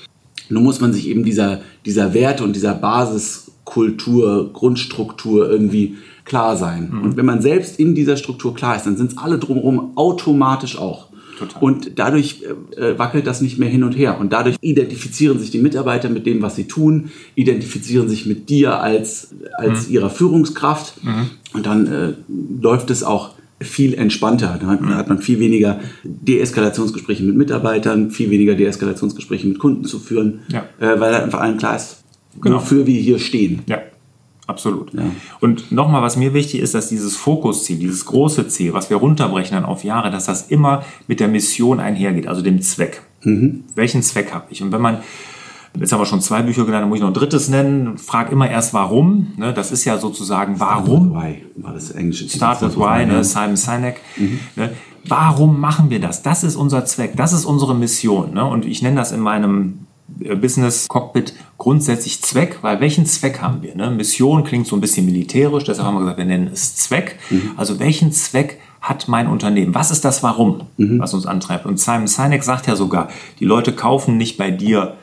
Nun 0.49 0.63
muss 0.63 0.81
man 0.81 0.91
sich 0.91 1.07
eben 1.07 1.23
dieser, 1.23 1.61
dieser 1.85 2.13
Werte 2.13 2.43
und 2.43 2.55
dieser 2.57 2.73
Basiskultur, 2.73 4.51
Grundstruktur 4.51 5.49
irgendwie 5.49 5.95
klar 6.31 6.55
sein. 6.55 6.91
Mhm. 6.91 7.01
Und 7.01 7.17
wenn 7.17 7.25
man 7.25 7.41
selbst 7.41 7.77
in 7.77 7.93
dieser 7.93 8.15
Struktur 8.15 8.55
klar 8.55 8.77
ist, 8.77 8.85
dann 8.85 8.95
sind 8.95 9.11
es 9.11 9.17
alle 9.17 9.37
drumherum 9.37 9.97
automatisch 9.97 10.77
auch. 10.77 11.07
Total. 11.37 11.61
Und 11.61 11.99
dadurch 11.99 12.43
äh, 12.77 12.97
wackelt 12.97 13.27
das 13.27 13.41
nicht 13.41 13.59
mehr 13.59 13.67
hin 13.67 13.83
und 13.83 13.91
her. 13.97 14.17
Und 14.17 14.31
dadurch 14.31 14.55
identifizieren 14.61 15.39
sich 15.39 15.51
die 15.51 15.57
Mitarbeiter 15.57 16.07
mit 16.07 16.25
dem, 16.25 16.41
was 16.41 16.55
sie 16.55 16.69
tun, 16.69 17.11
identifizieren 17.35 18.07
sich 18.07 18.25
mit 18.25 18.47
dir 18.47 18.79
als, 18.79 19.33
als 19.57 19.89
mhm. 19.89 19.93
ihrer 19.93 20.09
Führungskraft. 20.09 21.03
Mhm. 21.03 21.31
Und 21.51 21.65
dann 21.65 21.87
äh, 21.87 22.13
läuft 22.61 22.89
es 22.91 23.03
auch 23.03 23.31
viel 23.59 23.93
entspannter. 23.93 24.57
Da 24.61 24.67
hat, 24.67 24.81
mhm. 24.81 24.95
hat, 24.95 25.09
man 25.09 25.17
viel 25.17 25.41
weniger 25.41 25.81
Deeskalationsgespräche 26.05 27.23
mit 27.23 27.35
Mitarbeitern, 27.35 28.09
viel 28.09 28.29
weniger 28.29 28.55
Deeskalationsgespräche 28.55 29.47
mit 29.47 29.59
Kunden 29.59 29.83
zu 29.83 29.99
führen, 29.99 30.39
ja. 30.47 30.63
äh, 30.79 30.97
weil 30.97 31.13
einfach 31.13 31.41
allen 31.41 31.57
klar 31.57 31.75
ist, 31.75 32.05
genau. 32.39 32.55
wofür 32.55 32.87
wir 32.87 32.99
hier 33.01 33.19
stehen. 33.19 33.63
Ja. 33.67 33.79
Absolut. 34.51 34.93
Ja. 34.93 35.03
Und 35.39 35.71
nochmal, 35.71 36.01
was 36.01 36.17
mir 36.17 36.33
wichtig 36.33 36.59
ist, 36.59 36.75
dass 36.75 36.89
dieses 36.89 37.15
Fokusziel, 37.15 37.79
dieses 37.79 38.05
große 38.05 38.49
Ziel, 38.49 38.73
was 38.73 38.89
wir 38.89 38.97
runterbrechen 38.97 39.55
dann 39.55 39.63
auf 39.63 39.85
Jahre, 39.85 40.11
dass 40.11 40.25
das 40.25 40.47
immer 40.49 40.83
mit 41.07 41.21
der 41.21 41.29
Mission 41.29 41.79
einhergeht, 41.79 42.27
also 42.27 42.41
dem 42.41 42.61
Zweck. 42.61 43.01
Mhm. 43.23 43.63
Welchen 43.75 44.03
Zweck 44.03 44.33
habe 44.33 44.47
ich? 44.49 44.61
Und 44.61 44.73
wenn 44.73 44.81
man, 44.81 44.97
jetzt 45.79 45.93
haben 45.93 46.01
wir 46.01 46.05
schon 46.05 46.19
zwei 46.19 46.41
Bücher 46.41 46.65
genannt, 46.65 46.81
dann 46.81 46.89
muss 46.89 46.97
ich 46.97 47.01
noch 47.01 47.11
ein 47.11 47.13
drittes 47.13 47.47
nennen, 47.47 47.97
frag 47.97 48.29
immer 48.29 48.49
erst 48.49 48.73
warum. 48.73 49.27
Ne? 49.37 49.53
Das 49.53 49.71
ist 49.71 49.85
ja 49.85 49.97
sozusagen 49.97 50.59
warum. 50.59 51.11
Start 51.11 51.23
with 51.23 51.55
why 51.55 51.63
war 51.63 51.73
das 51.73 51.91
englische 51.91 52.27
Start 52.27 52.61
with 52.61 52.75
why, 52.75 53.05
ne? 53.05 53.23
Simon 53.23 53.55
Sinek. 53.55 54.01
Mhm. 54.17 54.39
Ne? 54.57 54.71
Warum 55.07 55.61
machen 55.61 55.89
wir 55.89 56.01
das? 56.01 56.23
Das 56.23 56.43
ist 56.43 56.57
unser 56.57 56.83
Zweck, 56.83 57.13
das 57.15 57.31
ist 57.31 57.45
unsere 57.45 57.73
Mission. 57.73 58.33
Ne? 58.33 58.43
Und 58.43 58.65
ich 58.65 58.81
nenne 58.81 58.97
das 58.97 59.13
in 59.13 59.21
meinem 59.21 59.87
Business 60.39 60.87
Cockpit 60.87 61.33
grundsätzlich 61.57 62.21
Zweck, 62.21 62.59
weil 62.61 62.79
welchen 62.79 63.05
Zweck 63.05 63.41
haben 63.41 63.61
wir? 63.61 63.75
Ne? 63.75 63.91
Mission 63.91 64.43
klingt 64.43 64.67
so 64.67 64.75
ein 64.75 64.81
bisschen 64.81 65.05
militärisch, 65.05 65.63
deshalb 65.63 65.87
haben 65.87 65.95
wir 65.95 66.01
gesagt, 66.01 66.17
wir 66.17 66.25
nennen 66.25 66.49
es 66.51 66.75
Zweck. 66.75 67.17
Mhm. 67.29 67.51
Also 67.57 67.79
welchen 67.79 68.11
Zweck 68.11 68.59
hat 68.81 69.07
mein 69.07 69.27
Unternehmen? 69.27 69.75
Was 69.75 69.91
ist 69.91 70.03
das 70.03 70.23
Warum, 70.23 70.63
mhm. 70.77 70.99
was 70.99 71.13
uns 71.13 71.25
antreibt? 71.25 71.65
Und 71.65 71.79
Simon 71.79 72.07
Sinek 72.07 72.43
sagt 72.43 72.67
ja 72.67 72.75
sogar, 72.75 73.09
die 73.39 73.45
Leute 73.45 73.73
kaufen 73.73 74.17
nicht 74.17 74.37
bei 74.37 74.51
dir, 74.51 74.95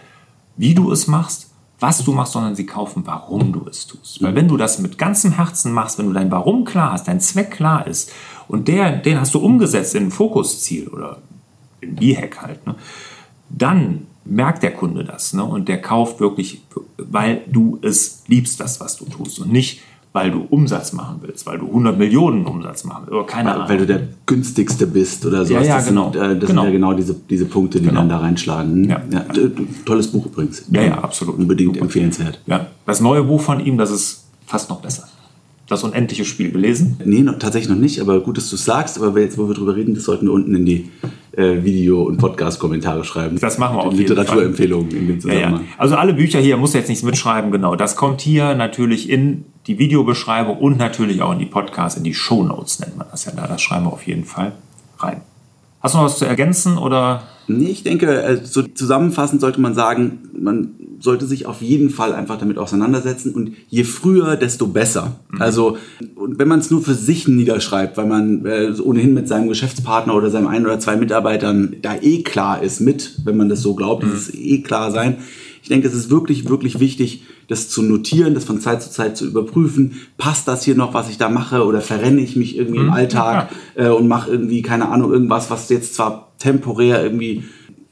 wie 0.56 0.74
du 0.74 0.90
es 0.90 1.06
machst, 1.06 1.50
was 1.80 2.04
du 2.04 2.12
machst, 2.12 2.32
sondern 2.32 2.56
sie 2.56 2.66
kaufen, 2.66 3.02
warum 3.06 3.52
du 3.52 3.66
es 3.68 3.86
tust. 3.86 4.20
Weil 4.20 4.34
wenn 4.34 4.48
du 4.48 4.56
das 4.56 4.80
mit 4.80 4.98
ganzem 4.98 5.32
Herzen 5.32 5.72
machst, 5.72 5.98
wenn 5.98 6.06
du 6.06 6.12
dein 6.12 6.30
Warum 6.30 6.64
klar 6.64 6.92
hast, 6.92 7.06
dein 7.06 7.20
Zweck 7.20 7.52
klar 7.52 7.86
ist 7.86 8.12
und 8.48 8.66
der, 8.66 8.96
den 8.96 9.20
hast 9.20 9.34
du 9.34 9.38
umgesetzt 9.38 9.94
in 9.94 10.06
ein 10.06 10.10
Fokusziel 10.10 10.88
oder 10.88 11.18
in 11.80 11.96
E-Hack 12.00 12.42
halt, 12.42 12.66
ne, 12.66 12.74
dann 13.48 14.08
merkt 14.28 14.62
der 14.62 14.72
Kunde 14.72 15.04
das 15.04 15.32
ne? 15.32 15.44
und 15.44 15.68
der 15.68 15.80
kauft 15.80 16.20
wirklich, 16.20 16.62
weil 16.96 17.42
du 17.50 17.78
es 17.82 18.22
liebst, 18.26 18.60
das, 18.60 18.80
was 18.80 18.96
du 18.96 19.06
tust 19.06 19.40
und 19.40 19.52
nicht, 19.52 19.80
weil 20.12 20.30
du 20.30 20.46
Umsatz 20.48 20.92
machen 20.92 21.16
willst, 21.20 21.46
weil 21.46 21.58
du 21.58 21.66
100 21.66 21.98
Millionen 21.98 22.46
Umsatz 22.46 22.84
machen 22.84 23.04
willst, 23.06 23.12
oder 23.12 23.26
keine 23.26 23.54
Ahnung. 23.54 23.68
Weil 23.68 23.78
du 23.78 23.86
der 23.86 24.08
günstigste 24.26 24.86
bist 24.86 25.24
oder 25.26 25.44
so. 25.44 25.54
Ja, 25.54 25.60
ja, 25.60 25.76
das 25.76 25.88
genau. 25.88 26.12
Sind, 26.12 26.20
äh, 26.20 26.38
das 26.38 26.48
genau. 26.48 26.62
sind 26.62 26.70
ja 26.70 26.70
genau 26.70 26.92
diese, 26.94 27.14
diese 27.14 27.44
Punkte, 27.44 27.78
die 27.78 27.86
genau. 27.86 28.00
dann 28.00 28.08
da 28.08 28.18
reinschlagen. 28.18 28.88
Ja. 28.88 29.02
ja. 29.10 29.24
Tolles 29.84 30.08
Buch 30.08 30.26
übrigens. 30.26 30.64
Ja, 30.70 30.82
ja, 30.82 30.98
absolut. 30.98 31.36
Unbedingt 31.36 31.74
Super. 31.74 31.84
empfehlenswert. 31.84 32.40
Ja. 32.46 32.66
Das 32.86 33.00
neue 33.00 33.22
Buch 33.22 33.40
von 33.40 33.60
ihm, 33.60 33.76
das 33.76 33.90
ist 33.90 34.24
fast 34.46 34.70
noch 34.70 34.80
besser 34.80 35.08
das 35.68 35.84
unendliche 35.84 36.24
Spiel 36.24 36.50
gelesen? 36.50 36.98
Nee, 37.04 37.20
noch, 37.20 37.38
tatsächlich 37.38 37.68
noch 37.68 37.76
nicht, 37.76 38.00
aber 38.00 38.20
gut, 38.20 38.38
dass 38.38 38.48
du 38.48 38.56
es 38.56 38.64
sagst. 38.64 39.00
Aber 39.00 39.20
jetzt, 39.20 39.36
wo 39.38 39.48
wir 39.48 39.54
drüber 39.54 39.76
reden, 39.76 39.94
das 39.94 40.04
sollten 40.04 40.26
wir 40.26 40.32
unten 40.32 40.54
in 40.54 40.64
die 40.64 40.90
äh, 41.32 41.62
Video- 41.62 42.02
und 42.02 42.16
Podcast-Kommentare 42.16 43.04
schreiben. 43.04 43.38
Das 43.38 43.58
machen 43.58 43.76
wir 43.76 43.84
auch. 43.84 43.92
Literaturempfehlungen 43.92 44.90
in 44.90 45.08
dem 45.08 45.20
Zusammenhang. 45.20 45.52
Ja, 45.52 45.60
ja. 45.60 45.64
Also 45.76 45.96
alle 45.96 46.14
Bücher 46.14 46.40
hier, 46.40 46.56
muss 46.56 46.72
jetzt 46.72 46.88
nichts 46.88 47.04
mitschreiben, 47.04 47.50
genau. 47.50 47.76
Das 47.76 47.96
kommt 47.96 48.20
hier 48.22 48.54
natürlich 48.54 49.10
in 49.10 49.44
die 49.66 49.78
Videobeschreibung 49.78 50.56
und 50.56 50.78
natürlich 50.78 51.20
auch 51.20 51.32
in 51.32 51.38
die 51.38 51.46
Podcasts, 51.46 51.98
in 51.98 52.04
die 52.04 52.14
Shownotes 52.14 52.80
nennt 52.80 52.96
man 52.96 53.06
das 53.10 53.26
ja 53.26 53.32
da. 53.32 53.46
Das 53.46 53.60
schreiben 53.60 53.84
wir 53.84 53.92
auf 53.92 54.06
jeden 54.06 54.24
Fall 54.24 54.52
rein. 54.98 55.20
Hast 55.80 55.94
du 55.94 55.98
noch 55.98 56.06
was 56.06 56.18
zu 56.18 56.24
ergänzen 56.24 56.76
oder? 56.78 57.22
Nee, 57.46 57.68
ich 57.68 57.82
denke, 57.82 58.22
äh, 58.22 58.44
so 58.44 58.62
zusammenfassend 58.62 59.40
sollte 59.40 59.60
man 59.60 59.74
sagen, 59.74 60.18
man 60.38 60.70
sollte 61.00 61.26
sich 61.26 61.46
auf 61.46 61.62
jeden 61.62 61.90
Fall 61.90 62.12
einfach 62.12 62.38
damit 62.38 62.58
auseinandersetzen 62.58 63.32
und 63.34 63.52
je 63.68 63.84
früher, 63.84 64.36
desto 64.36 64.66
besser. 64.66 65.16
Mhm. 65.30 65.40
Also 65.40 65.76
und 66.16 66.38
wenn 66.38 66.48
man 66.48 66.58
es 66.58 66.70
nur 66.70 66.82
für 66.82 66.94
sich 66.94 67.28
niederschreibt, 67.28 67.96
weil 67.96 68.06
man 68.06 68.44
äh, 68.44 68.72
ohnehin 68.82 69.14
mit 69.14 69.28
seinem 69.28 69.48
Geschäftspartner 69.48 70.14
oder 70.14 70.30
seinem 70.30 70.48
ein 70.48 70.66
oder 70.66 70.80
zwei 70.80 70.96
Mitarbeitern 70.96 71.76
da 71.82 71.96
eh 72.00 72.22
klar 72.22 72.62
ist 72.62 72.80
mit, 72.80 73.20
wenn 73.24 73.36
man 73.36 73.48
das 73.48 73.62
so 73.62 73.74
glaubt, 73.74 74.04
mhm. 74.04 74.10
dieses 74.10 74.34
eh 74.34 74.60
klar 74.62 74.90
sein. 74.90 75.18
Ich 75.68 75.74
denke, 75.74 75.86
es 75.86 75.92
ist 75.92 76.08
wirklich, 76.08 76.48
wirklich 76.48 76.80
wichtig, 76.80 77.24
das 77.46 77.68
zu 77.68 77.82
notieren, 77.82 78.32
das 78.32 78.46
von 78.46 78.58
Zeit 78.58 78.82
zu 78.82 78.90
Zeit 78.90 79.18
zu 79.18 79.26
überprüfen. 79.26 79.96
Passt 80.16 80.48
das 80.48 80.64
hier 80.64 80.74
noch, 80.74 80.94
was 80.94 81.10
ich 81.10 81.18
da 81.18 81.28
mache, 81.28 81.66
oder 81.66 81.82
verrenne 81.82 82.22
ich 82.22 82.36
mich 82.36 82.56
irgendwie 82.56 82.78
mhm. 82.78 82.86
im 82.86 82.92
Alltag 82.94 83.50
ja. 83.76 83.88
äh, 83.88 83.90
und 83.90 84.08
mache 84.08 84.30
irgendwie, 84.30 84.62
keine 84.62 84.88
Ahnung, 84.88 85.12
irgendwas, 85.12 85.50
was 85.50 85.68
jetzt 85.68 85.94
zwar 85.94 86.32
temporär 86.38 87.02
irgendwie 87.02 87.42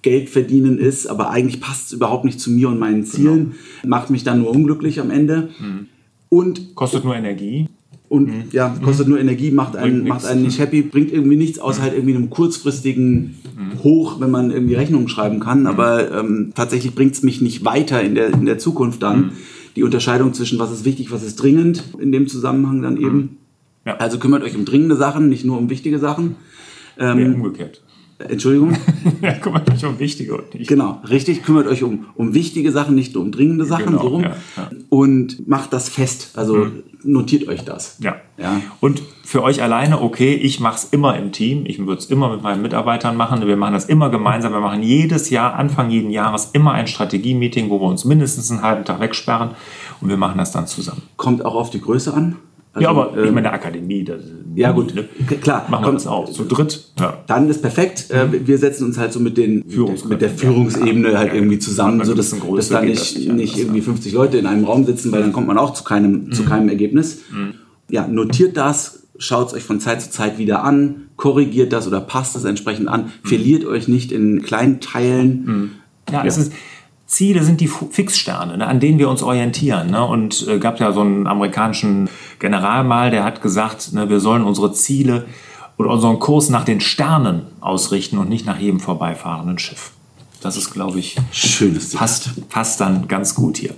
Geld 0.01 0.31
verdienen 0.31 0.79
ist, 0.79 1.07
aber 1.07 1.29
eigentlich 1.29 1.61
passt 1.61 1.89
es 1.89 1.93
überhaupt 1.93 2.25
nicht 2.25 2.41
zu 2.41 2.51
mir 2.51 2.71
und 2.71 2.79
meinen 2.79 3.05
Zielen, 3.05 3.53
genau. 3.83 3.97
macht 3.97 4.09
mich 4.09 4.25
dann 4.25 4.39
nur 4.39 4.53
unglücklich 4.53 4.99
am 4.99 5.11
Ende. 5.11 5.51
Mhm. 5.61 5.89
Und 6.31 6.75
kostet 6.77 7.05
nur 7.05 7.15
Energie. 7.15 7.69
Und 8.09 8.29
mhm. 8.29 8.45
ja, 8.53 8.75
kostet 8.83 9.07
mhm. 9.07 9.14
nur 9.14 9.21
Energie, 9.21 9.51
macht 9.51 9.77
einen, 9.77 10.07
macht 10.07 10.25
einen 10.27 10.42
nicht 10.42 10.61
happy, 10.61 10.83
bringt 10.83 11.12
irgendwie 11.12 11.37
nichts, 11.37 11.59
außer 11.59 11.83
halt 11.83 11.95
irgendwie 11.95 12.14
einem 12.14 12.31
kurzfristigen 12.31 13.37
mhm. 13.57 13.83
Hoch, 13.83 14.21
wenn 14.21 14.31
man 14.31 14.51
irgendwie 14.51 14.75
Rechnungen 14.75 15.09
schreiben 15.09 15.40
kann. 15.40 15.61
Mhm. 15.61 15.66
Aber 15.66 16.12
ähm, 16.12 16.53
tatsächlich 16.55 16.95
bringt 16.95 17.14
es 17.14 17.23
mich 17.23 17.40
nicht 17.40 17.64
weiter 17.64 18.01
in 18.03 18.14
der, 18.14 18.33
in 18.33 18.47
der 18.47 18.59
Zukunft 18.59 19.03
dann. 19.03 19.19
Mhm. 19.19 19.31
Die 19.75 19.83
Unterscheidung 19.83 20.35
zwischen 20.35 20.59
was 20.59 20.73
ist 20.73 20.85
wichtig, 20.85 21.11
was 21.11 21.23
ist 21.23 21.37
dringend 21.37 21.83
in 21.99 22.12
dem 22.12 22.29
Zusammenhang 22.29 22.81
dann 22.81 22.97
eben. 22.97 23.38
Ja. 23.85 23.97
Also 23.97 24.19
kümmert 24.19 24.42
euch 24.42 24.57
um 24.57 24.64
dringende 24.64 24.97
Sachen, 24.97 25.29
nicht 25.29 25.45
nur 25.45 25.59
um 25.59 25.69
wichtige 25.69 25.99
Sachen. 25.99 26.37
Ähm, 26.99 27.16
nee, 27.19 27.35
umgekehrt. 27.35 27.83
Entschuldigung? 28.18 28.76
ja, 29.22 29.33
kümmert 29.33 29.70
euch 29.70 29.85
um 29.85 29.98
wichtige 29.98 30.37
und 30.37 30.55
nicht. 30.55 30.68
Genau, 30.68 31.00
richtig. 31.09 31.42
Kümmert 31.42 31.66
euch 31.66 31.83
um, 31.83 32.07
um 32.14 32.33
wichtige 32.33 32.72
Sachen, 32.72 32.94
nicht 32.94 33.14
um 33.16 33.31
dringende 33.31 33.66
Sachen. 33.66 33.87
Genau, 33.87 34.02
so 34.02 34.09
rum. 34.09 34.22
Ja, 34.22 34.37
ja. 34.57 34.70
Und 34.88 35.46
macht 35.46 35.72
das 35.72 35.90
fest. 35.90 36.31
Also 36.35 36.57
mhm. 36.57 36.83
notiert 37.02 37.46
euch 37.46 37.64
das. 37.64 37.98
Ja. 38.00 38.16
ja. 38.38 38.61
Und 38.81 39.02
für 39.22 39.42
euch 39.42 39.62
alleine, 39.62 40.00
okay, 40.00 40.35
ich 40.35 40.61
mache 40.61 40.76
es 40.76 40.85
immer 40.85 41.16
im 41.18 41.33
Team. 41.33 41.64
Ich 41.66 41.79
würde 41.79 41.98
es 41.98 42.07
immer 42.07 42.31
mit 42.31 42.42
meinen 42.42 42.62
Mitarbeitern 42.62 43.16
machen. 43.16 43.46
Wir 43.46 43.57
machen 43.57 43.74
das 43.74 43.85
immer 43.85 44.09
gemeinsam. 44.09 44.52
Wir 44.52 44.61
machen 44.61 44.83
jedes 44.83 45.29
Jahr, 45.29 45.55
Anfang 45.55 45.90
jeden 45.90 46.11
Jahres, 46.11 46.50
immer 46.55 46.72
ein 46.72 46.87
Strategie-Meeting, 46.87 47.68
wo 47.68 47.81
wir 47.81 47.87
uns 47.87 48.07
mindestens 48.07 48.50
einen 48.50 48.62
halben 48.62 48.85
Tag 48.87 49.00
wegsperren. 49.00 49.50
Und 50.00 50.09
wir 50.09 50.16
machen 50.16 50.38
das 50.38 50.52
dann 50.52 50.66
zusammen. 50.66 51.02
Kommt 51.16 51.44
auch 51.44 51.55
auf 51.55 51.68
die 51.70 51.81
Größe 51.81 52.14
an. 52.14 52.37
Also, 52.72 52.85
ja, 52.85 52.90
aber 52.90 53.16
ähm, 53.16 53.24
ich 53.24 53.33
meine, 53.33 53.52
Akademie, 53.52 54.05
das, 54.05 54.20
ja 54.57 54.73
gut, 54.73 54.95
ne? 54.95 55.05
klar. 55.40 55.66
Machen 55.69 55.87
wir 55.87 55.92
das 55.92 56.07
auch, 56.07 56.31
zu 56.31 56.45
dritt. 56.45 56.85
Ja. 56.99 57.23
Dann 57.27 57.49
ist 57.49 57.62
perfekt. 57.62 58.09
Mhm. 58.11 58.47
Wir 58.47 58.59
setzen 58.59 58.85
uns 58.85 58.99
halt 58.99 59.12
so 59.12 59.21
mit, 59.21 59.37
den, 59.37 59.64
mit 60.09 60.21
der 60.21 60.31
Führungsebene 60.31 61.12
ja, 61.12 61.19
halt 61.19 61.29
ja, 61.29 61.35
irgendwie 61.35 61.59
zusammen, 61.59 62.05
so 62.05 62.14
dass, 62.14 62.31
dass 62.31 62.69
da 62.69 62.81
nicht, 62.81 63.16
nicht, 63.16 63.33
nicht 63.33 63.59
irgendwie 63.59 63.81
50 63.81 64.12
Leute 64.12 64.38
in 64.38 64.47
einem 64.47 64.64
Raum 64.64 64.85
sitzen, 64.85 65.12
weil 65.12 65.21
dann 65.21 65.33
kommt 65.33 65.47
man 65.47 65.59
auch 65.59 65.75
zu 65.75 65.85
keinem, 65.85 66.27
mhm. 66.27 66.33
zu 66.33 66.45
keinem 66.45 66.69
Ergebnis. 66.69 67.21
Mhm. 67.31 67.55
Ja, 67.88 68.07
notiert 68.07 68.57
das, 68.57 69.03
schaut 69.19 69.49
es 69.49 69.55
euch 69.55 69.62
von 69.62 69.81
Zeit 69.81 70.03
zu 70.03 70.11
Zeit 70.11 70.38
wieder 70.38 70.64
an, 70.64 71.09
korrigiert 71.16 71.73
das 71.73 71.87
oder 71.87 72.01
passt 72.01 72.37
es 72.37 72.45
entsprechend 72.45 72.88
an, 72.88 73.05
mhm. 73.05 73.29
verliert 73.29 73.64
euch 73.64 73.88
nicht 73.88 74.12
in 74.12 74.42
kleinen 74.42 74.81
Teilen. 74.81 75.45
Mhm. 75.45 75.71
Ja, 76.11 76.25
es 76.25 76.38
ist 76.38 76.53
Ziele 77.07 77.45
sind 77.45 77.61
die 77.61 77.69
Fixsterne, 77.69 78.59
ne, 78.59 78.66
an 78.66 78.81
denen 78.81 78.99
wir 78.99 79.09
uns 79.09 79.23
orientieren. 79.23 79.90
Ne? 79.90 80.05
Und 80.05 80.47
äh, 80.49 80.59
gab 80.59 80.81
ja 80.81 80.92
so 80.92 81.01
einen 81.01 81.27
amerikanischen 81.27 82.11
General 82.40 82.83
mal, 82.83 83.11
der 83.11 83.23
hat 83.23 83.42
gesagt, 83.42 83.92
ne, 83.92 84.11
wir 84.11 84.19
sollen 84.19 84.42
unsere 84.42 84.73
Ziele 84.73 85.27
oder 85.79 85.90
unseren 85.90 86.19
Kurs 86.19 86.51
nach 86.51 86.64
den 86.64 86.81
Sternen 86.81 87.42
ausrichten 87.61 88.19
und 88.19 88.29
nicht 88.29 88.45
nach 88.45 88.59
jedem 88.59 88.81
vorbeifahrenden 88.81 89.59
Schiff. 89.59 89.92
Das 90.40 90.57
ist, 90.57 90.73
glaube 90.73 90.99
ich, 90.99 91.16
schönes 91.33 91.95
passt, 91.95 92.49
passt 92.49 92.81
dann 92.81 93.09
ganz 93.09 93.35
gut 93.35 93.59
hier. 93.59 93.75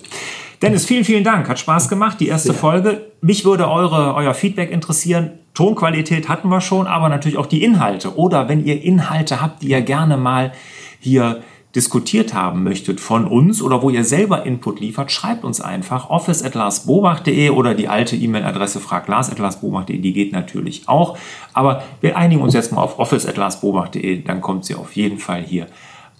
Dennis, 0.62 0.86
vielen, 0.86 1.04
vielen 1.04 1.22
Dank. 1.22 1.48
Hat 1.48 1.58
Spaß 1.58 1.88
gemacht, 1.88 2.18
die 2.20 2.28
erste 2.28 2.52
Sehr. 2.52 2.58
Folge. 2.58 3.06
Mich 3.20 3.44
würde 3.44 3.70
eure, 3.70 4.14
euer 4.14 4.34
Feedback 4.34 4.70
interessieren. 4.70 5.32
Tonqualität 5.54 6.28
hatten 6.28 6.48
wir 6.48 6.60
schon, 6.60 6.86
aber 6.86 7.08
natürlich 7.08 7.38
auch 7.38 7.46
die 7.46 7.62
Inhalte. 7.62 8.16
Oder 8.16 8.48
wenn 8.48 8.64
ihr 8.64 8.82
Inhalte 8.82 9.40
habt, 9.40 9.62
die 9.62 9.68
ihr 9.68 9.82
gerne 9.82 10.16
mal 10.16 10.52
hier 10.98 11.42
diskutiert 11.78 12.34
haben 12.34 12.64
möchtet 12.64 13.00
von 13.00 13.24
uns 13.24 13.62
oder 13.62 13.82
wo 13.82 13.88
ihr 13.88 14.02
selber 14.02 14.44
Input 14.44 14.80
liefert, 14.80 15.12
schreibt 15.12 15.44
uns 15.44 15.60
einfach 15.60 16.10
office.larsbobach.de 16.10 17.50
oder 17.50 17.76
die 17.76 17.86
alte 17.86 18.16
E-Mail-Adresse 18.16 18.80
fraglars.larsbobach.de, 18.80 19.96
die 19.96 20.12
geht 20.12 20.32
natürlich 20.32 20.88
auch. 20.88 21.16
Aber 21.52 21.84
wir 22.00 22.16
einigen 22.16 22.42
uns 22.42 22.52
jetzt 22.52 22.72
mal 22.72 22.82
auf 22.82 22.98
office.larsbobach.de, 22.98 24.24
dann 24.24 24.40
kommt 24.40 24.64
sie 24.64 24.74
auf 24.74 24.96
jeden 24.96 25.18
Fall 25.18 25.44
hier 25.44 25.68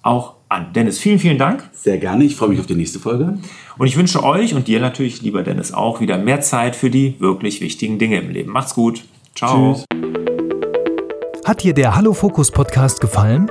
auch 0.03 0.35
an. 0.49 0.73
Dennis, 0.75 1.01
vielen, 1.01 1.19
vielen 1.19 1.39
Dank. 1.39 1.69
Sehr 1.73 1.99
gerne, 1.99 2.23
ich 2.23 2.37
freue 2.37 2.51
mich 2.51 2.61
auf 2.61 2.67
die 2.67 2.77
nächste 2.77 3.01
Folge. 3.01 3.37
Und 3.79 3.87
ich 3.89 3.97
wünsche 3.97 4.23
euch 4.23 4.55
und 4.55 4.69
dir 4.69 4.79
natürlich, 4.79 5.23
lieber 5.23 5.43
Dennis, 5.43 5.73
auch 5.75 6.01
wieder 6.01 6.19
mehr 6.19 6.41
Zeit 6.41 6.77
für 6.77 6.89
die 6.89 7.17
wirklich 7.19 7.61
wichtigen 7.61 7.99
Dinge 7.99 8.21
im 8.21 8.31
Leben. 8.31 8.53
Macht's 8.53 8.77
gut. 8.77 9.03
Ciao. 9.35 9.75
Tschüss. 9.75 9.85
Hat 11.45 11.65
dir 11.65 11.75
der 11.75 11.97
Hallo 11.97 12.13
Fokus 12.13 12.53
Podcast 12.53 13.01
gefallen? 13.01 13.51